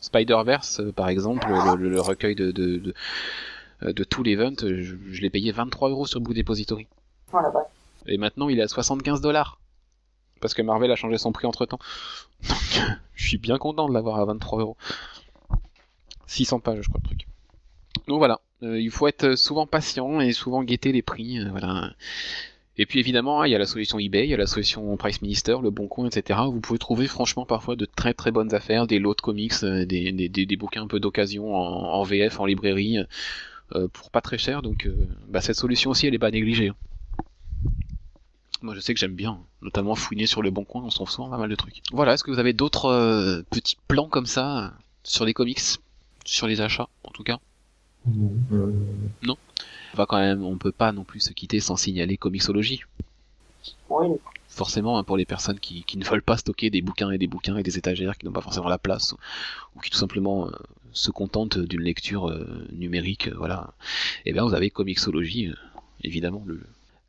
Spider-Verse, 0.00 0.80
euh, 0.80 0.92
par 0.92 1.08
exemple, 1.08 1.46
le, 1.48 1.76
le- 1.76 1.88
le 1.90 2.00
recueil 2.00 2.34
de, 2.34 2.50
de, 2.50 2.76
de, 2.78 2.94
euh, 3.82 3.92
de 3.92 4.04
tout 4.04 4.22
l'event, 4.22 4.54
je, 4.60 4.94
je 5.10 5.20
l'ai 5.22 5.30
payé 5.30 5.52
23 5.52 5.90
euros 5.90 6.06
sur 6.06 6.20
Book 6.20 6.34
Depository. 6.34 6.86
Oh 7.32 7.36
vache. 7.36 7.66
Et 8.06 8.16
maintenant, 8.16 8.48
il 8.48 8.58
est 8.58 8.62
à 8.62 8.68
75 8.68 9.20
dollars. 9.20 9.58
Parce 10.40 10.54
que 10.54 10.62
Marvel 10.62 10.90
a 10.92 10.96
changé 10.96 11.18
son 11.18 11.32
prix 11.32 11.46
entre 11.46 11.66
temps. 11.66 11.80
Donc, 12.48 12.80
je 13.14 13.26
suis 13.28 13.38
bien 13.38 13.58
content 13.58 13.88
de 13.88 13.92
l'avoir 13.92 14.20
à 14.20 14.24
23 14.24 14.60
euros. 14.60 14.76
600 16.26 16.60
pages, 16.60 16.80
je 16.82 16.88
crois, 16.88 17.00
le 17.02 17.08
truc. 17.08 17.26
Donc 18.06 18.18
voilà. 18.18 18.40
Euh, 18.62 18.80
il 18.80 18.90
faut 18.90 19.06
être 19.06 19.36
souvent 19.36 19.66
patient 19.66 20.20
et 20.20 20.32
souvent 20.32 20.62
guetter 20.64 20.92
les 20.92 21.02
prix. 21.02 21.38
euh, 21.38 21.48
voilà. 21.50 21.92
Et 22.76 22.86
puis 22.86 23.00
évidemment, 23.00 23.40
hein, 23.42 23.46
il 23.46 23.50
y 23.50 23.54
a 23.56 23.58
la 23.58 23.66
solution 23.66 23.98
eBay, 23.98 24.24
il 24.26 24.30
y 24.30 24.34
a 24.34 24.36
la 24.36 24.46
solution 24.46 24.96
Price 24.96 25.20
Minister, 25.20 25.56
le 25.62 25.70
Bon 25.70 25.88
Coin, 25.88 26.06
etc. 26.08 26.40
Vous 26.46 26.60
pouvez 26.60 26.78
trouver 26.78 27.08
franchement 27.08 27.44
parfois 27.44 27.74
de 27.76 27.84
très 27.86 28.14
très 28.14 28.30
bonnes 28.30 28.54
affaires, 28.54 28.86
des 28.86 28.98
lots 29.00 29.14
de 29.14 29.20
comics, 29.20 29.52
euh, 29.64 29.84
des, 29.84 30.12
des, 30.12 30.28
des, 30.28 30.56
bouquins 30.56 30.82
un 30.82 30.86
peu 30.86 31.00
d'occasion 31.00 31.54
en, 31.56 31.60
en 31.94 32.02
VF, 32.04 32.38
en 32.40 32.46
librairie, 32.46 32.98
euh, 33.74 33.88
pour 33.92 34.10
pas 34.10 34.20
très 34.20 34.38
cher. 34.38 34.62
Donc 34.62 34.86
euh, 34.86 34.94
bah, 35.28 35.40
cette 35.40 35.56
solution 35.56 35.90
aussi, 35.90 36.06
elle 36.06 36.14
est 36.14 36.18
pas 36.20 36.30
négligée. 36.30 36.68
hein. 36.68 36.76
Moi, 38.60 38.74
je 38.74 38.80
sais 38.80 38.92
que 38.92 38.98
j'aime 38.98 39.14
bien, 39.14 39.38
notamment 39.62 39.94
fouiner 39.94 40.26
sur 40.26 40.42
le 40.42 40.50
bon 40.50 40.64
coin, 40.64 40.82
on 40.82 40.90
s'en 40.90 41.06
souvent 41.06 41.30
pas 41.30 41.38
mal 41.38 41.48
de 41.48 41.54
trucs. 41.54 41.80
Voilà, 41.92 42.14
est-ce 42.14 42.24
que 42.24 42.30
vous 42.32 42.40
avez 42.40 42.52
d'autres 42.52 42.86
euh, 42.86 43.42
petits 43.50 43.76
plans 43.86 44.08
comme 44.08 44.26
ça 44.26 44.58
euh, 44.64 44.68
sur 45.04 45.24
les 45.24 45.32
comics, 45.32 45.60
sur 46.24 46.46
les 46.48 46.60
achats, 46.60 46.88
en 47.04 47.10
tout 47.10 47.22
cas? 47.22 47.38
Non. 48.08 48.32
Euh, 48.52 48.72
On 49.94 49.96
va 49.96 50.06
quand 50.06 50.18
même, 50.18 50.42
on 50.44 50.58
peut 50.58 50.72
pas 50.72 50.92
non 50.92 51.04
plus 51.04 51.20
se 51.20 51.32
quitter 51.32 51.60
sans 51.60 51.76
signaler 51.76 52.16
Comixologie. 52.16 52.82
Oui, 53.90 54.06
Forcément, 54.48 54.98
hein, 54.98 55.04
pour 55.04 55.16
les 55.16 55.26
personnes 55.26 55.60
qui, 55.60 55.84
qui 55.84 55.98
ne 55.98 56.04
veulent 56.04 56.22
pas 56.22 56.36
stocker 56.38 56.70
des 56.70 56.82
bouquins 56.82 57.10
et 57.10 57.18
des 57.18 57.26
bouquins 57.26 57.56
et 57.56 57.62
des 57.62 57.78
étagères 57.78 58.16
qui 58.18 58.26
n'ont 58.26 58.32
pas 58.32 58.40
forcément 58.40 58.68
la 58.68 58.78
place, 58.78 59.12
ou, 59.12 59.16
ou 59.76 59.80
qui 59.80 59.90
tout 59.90 59.98
simplement 59.98 60.48
euh, 60.48 60.52
se 60.92 61.10
contentent 61.10 61.58
d'une 61.58 61.82
lecture 61.82 62.28
euh, 62.30 62.66
numérique, 62.72 63.28
euh, 63.28 63.34
voilà. 63.36 63.74
Et 64.24 64.32
bien, 64.32 64.44
vous 64.44 64.54
avez 64.54 64.70
Comixologie, 64.70 65.48
euh, 65.48 65.54
évidemment, 66.02 66.44
le, 66.46 66.60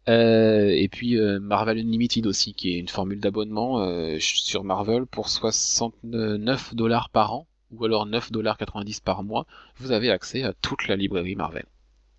Euh, 0.08 0.70
et 0.70 0.88
puis 0.90 1.18
euh, 1.18 1.40
Marvel 1.40 1.78
Unlimited 1.80 2.26
aussi, 2.28 2.54
qui 2.54 2.74
est 2.74 2.80
une 2.80 2.88
formule 2.88 3.20
d'abonnement 3.20 3.80
euh, 3.82 4.18
sur 4.20 4.64
Marvel 4.64 5.06
pour 5.06 5.30
69 5.30 6.74
dollars 6.76 7.10
par 7.10 7.34
an, 7.34 7.48
ou 7.72 7.86
alors 7.86 8.06
9 8.06 8.32
dollars 8.32 8.58
90 8.58 9.00
par 9.00 9.24
mois. 9.24 9.46
Vous 9.78 9.92
avez 9.92 10.10
accès 10.10 10.44
à 10.44 10.54
toute 10.54 10.88
la 10.88 10.96
librairie 10.96 11.36
Marvel. 11.36 11.66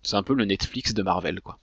C'est 0.03 0.15
un 0.15 0.23
peu 0.23 0.33
le 0.33 0.45
Netflix 0.45 0.93
de 0.93 1.03
Marvel, 1.03 1.41
quoi. 1.41 1.59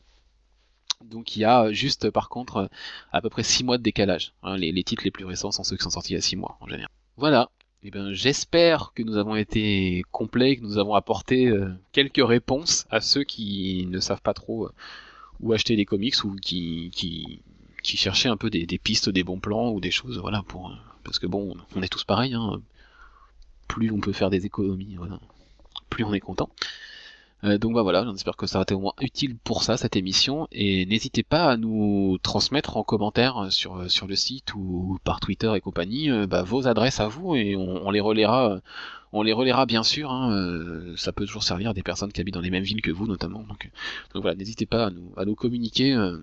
Donc 1.04 1.36
il 1.36 1.40
y 1.40 1.44
a 1.44 1.72
juste, 1.72 2.10
par 2.10 2.28
contre, 2.28 2.68
à 3.12 3.20
peu 3.20 3.30
près 3.30 3.42
6 3.42 3.64
mois 3.64 3.78
de 3.78 3.82
décalage. 3.82 4.32
hein. 4.42 4.56
les, 4.56 4.84
titres 4.84 5.04
les 5.04 5.10
plus 5.10 5.24
récents 5.24 5.52
sont 5.52 5.62
ceux 5.62 5.76
qui 5.76 5.84
sont 5.84 5.90
sortis 5.90 6.12
il 6.12 6.16
y 6.16 6.18
a 6.18 6.22
6 6.22 6.36
mois, 6.36 6.56
en 6.60 6.66
général. 6.66 6.90
Voilà. 7.16 7.50
Eh 7.84 7.90
ben, 7.92 8.12
j'espère 8.12 8.92
que 8.92 9.04
nous 9.04 9.16
avons 9.16 9.36
été 9.36 10.02
complets, 10.10 10.56
que 10.56 10.62
nous 10.62 10.78
avons 10.78 10.94
apporté 10.94 11.46
euh, 11.46 11.72
quelques 11.92 12.26
réponses 12.26 12.86
à 12.90 13.00
ceux 13.00 13.22
qui 13.22 13.86
ne 13.88 14.00
savent 14.00 14.20
pas 14.20 14.34
trop 14.34 14.66
euh, 14.66 14.72
où 15.40 15.52
acheter 15.52 15.76
des 15.76 15.84
comics 15.84 16.24
ou 16.24 16.34
qui, 16.34 16.90
cherchaient 17.84 18.28
un 18.28 18.36
peu 18.36 18.50
des, 18.50 18.66
des 18.66 18.78
pistes, 18.78 19.08
des 19.08 19.22
bons 19.22 19.38
plans 19.38 19.70
ou 19.70 19.80
des 19.80 19.92
choses, 19.92 20.18
voilà, 20.18 20.42
pour, 20.42 20.70
euh, 20.70 20.74
parce 21.04 21.20
que 21.20 21.28
bon, 21.28 21.56
on 21.76 21.82
est 21.82 21.88
tous 21.88 22.02
pareils, 22.02 22.34
hein. 22.34 22.60
Plus 23.68 23.90
on 23.90 24.00
peut 24.00 24.12
faire 24.12 24.30
des 24.30 24.46
économies, 24.46 24.96
plus 25.90 26.04
on 26.04 26.12
est 26.14 26.20
content. 26.20 26.48
Euh, 27.44 27.56
donc 27.56 27.74
bah 27.74 27.82
voilà, 27.82 28.04
j'espère 28.10 28.36
que 28.36 28.46
ça 28.46 28.58
a 28.58 28.62
été 28.62 28.74
au 28.74 28.80
moins 28.80 28.94
utile 29.00 29.36
pour 29.36 29.62
ça, 29.62 29.76
cette 29.76 29.94
émission, 29.94 30.48
et 30.50 30.86
n'hésitez 30.86 31.22
pas 31.22 31.44
à 31.44 31.56
nous 31.56 32.18
transmettre 32.20 32.76
en 32.76 32.82
commentaire 32.82 33.52
sur, 33.52 33.88
sur 33.88 34.08
le 34.08 34.16
site 34.16 34.54
ou 34.54 34.98
par 35.04 35.20
Twitter 35.20 35.52
et 35.54 35.60
compagnie 35.60 36.10
euh, 36.10 36.26
bah, 36.26 36.42
vos 36.42 36.66
adresses 36.66 36.98
à 36.98 37.06
vous, 37.06 37.36
et 37.36 37.54
on, 37.54 37.90
les 37.92 38.00
relaiera, 38.00 38.54
euh, 38.54 38.60
on 39.12 39.22
les 39.22 39.32
relaiera 39.32 39.66
bien 39.66 39.84
sûr, 39.84 40.10
hein, 40.10 40.32
euh, 40.32 40.96
ça 40.96 41.12
peut 41.12 41.26
toujours 41.26 41.44
servir 41.44 41.70
à 41.70 41.74
des 41.74 41.84
personnes 41.84 42.12
qui 42.12 42.20
habitent 42.20 42.34
dans 42.34 42.40
les 42.40 42.50
mêmes 42.50 42.64
villes 42.64 42.82
que 42.82 42.90
vous 42.90 43.06
notamment, 43.06 43.44
donc, 43.44 43.70
euh, 44.16 44.20
voilà, 44.20 44.34
n'hésitez 44.34 44.66
pas 44.66 44.90
à 45.16 45.24
nous, 45.24 45.34
communiquer 45.36 45.92
euh, 45.94 46.18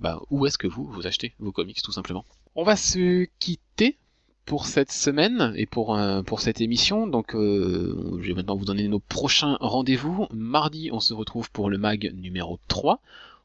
bah, 0.00 0.20
où 0.30 0.44
est-ce 0.46 0.58
que 0.58 0.66
vous, 0.66 0.84
vous 0.86 1.06
achetez 1.06 1.34
vos 1.38 1.52
comics 1.52 1.80
tout 1.82 1.92
simplement. 1.92 2.24
On 2.56 2.64
va 2.64 2.74
se 2.74 3.28
quitter 3.38 3.96
pour 4.44 4.66
cette 4.66 4.92
semaine 4.92 5.52
et 5.56 5.66
pour, 5.66 5.96
euh, 5.96 6.22
pour 6.22 6.40
cette 6.40 6.60
émission. 6.60 7.06
Donc, 7.06 7.34
euh, 7.34 8.18
je 8.20 8.28
vais 8.28 8.34
maintenant 8.34 8.56
vous 8.56 8.64
donner 8.64 8.88
nos 8.88 8.98
prochains 8.98 9.56
rendez-vous. 9.60 10.26
Mardi, 10.32 10.90
on 10.92 11.00
se 11.00 11.14
retrouve 11.14 11.50
pour 11.50 11.70
le 11.70 11.78
mag 11.78 12.12
numéro 12.14 12.58
3. 12.68 13.00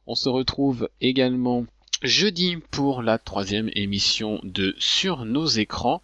On 0.07 0.15
se 0.15 0.29
retrouve 0.29 0.89
également 1.01 1.65
jeudi 2.03 2.57
pour 2.71 3.01
la 3.01 3.17
troisième 3.17 3.69
émission 3.73 4.39
de 4.43 4.75
Sur 4.79 5.25
nos 5.25 5.45
écrans. 5.45 6.01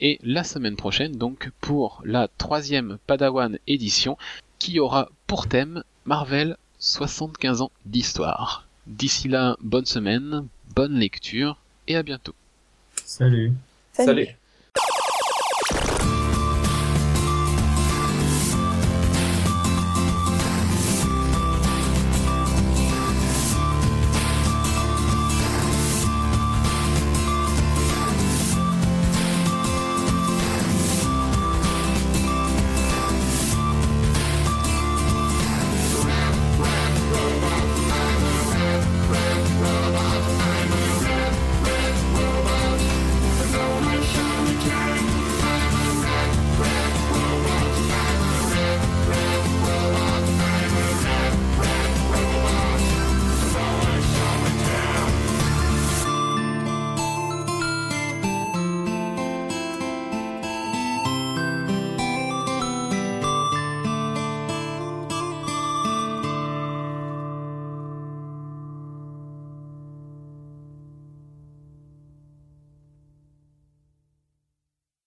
Et 0.00 0.20
la 0.22 0.44
semaine 0.44 0.76
prochaine, 0.76 1.12
donc, 1.12 1.50
pour 1.60 2.02
la 2.04 2.28
troisième 2.28 2.98
Padawan 3.06 3.58
édition, 3.66 4.16
qui 4.58 4.78
aura 4.78 5.10
pour 5.26 5.48
thème 5.48 5.82
Marvel 6.04 6.56
75 6.78 7.62
ans 7.62 7.72
d'histoire. 7.84 8.66
D'ici 8.86 9.28
là, 9.28 9.56
bonne 9.60 9.86
semaine, 9.86 10.46
bonne 10.74 10.94
lecture 10.94 11.58
et 11.88 11.96
à 11.96 12.02
bientôt. 12.02 12.34
Salut. 13.04 13.52
Salut. 14.04 14.28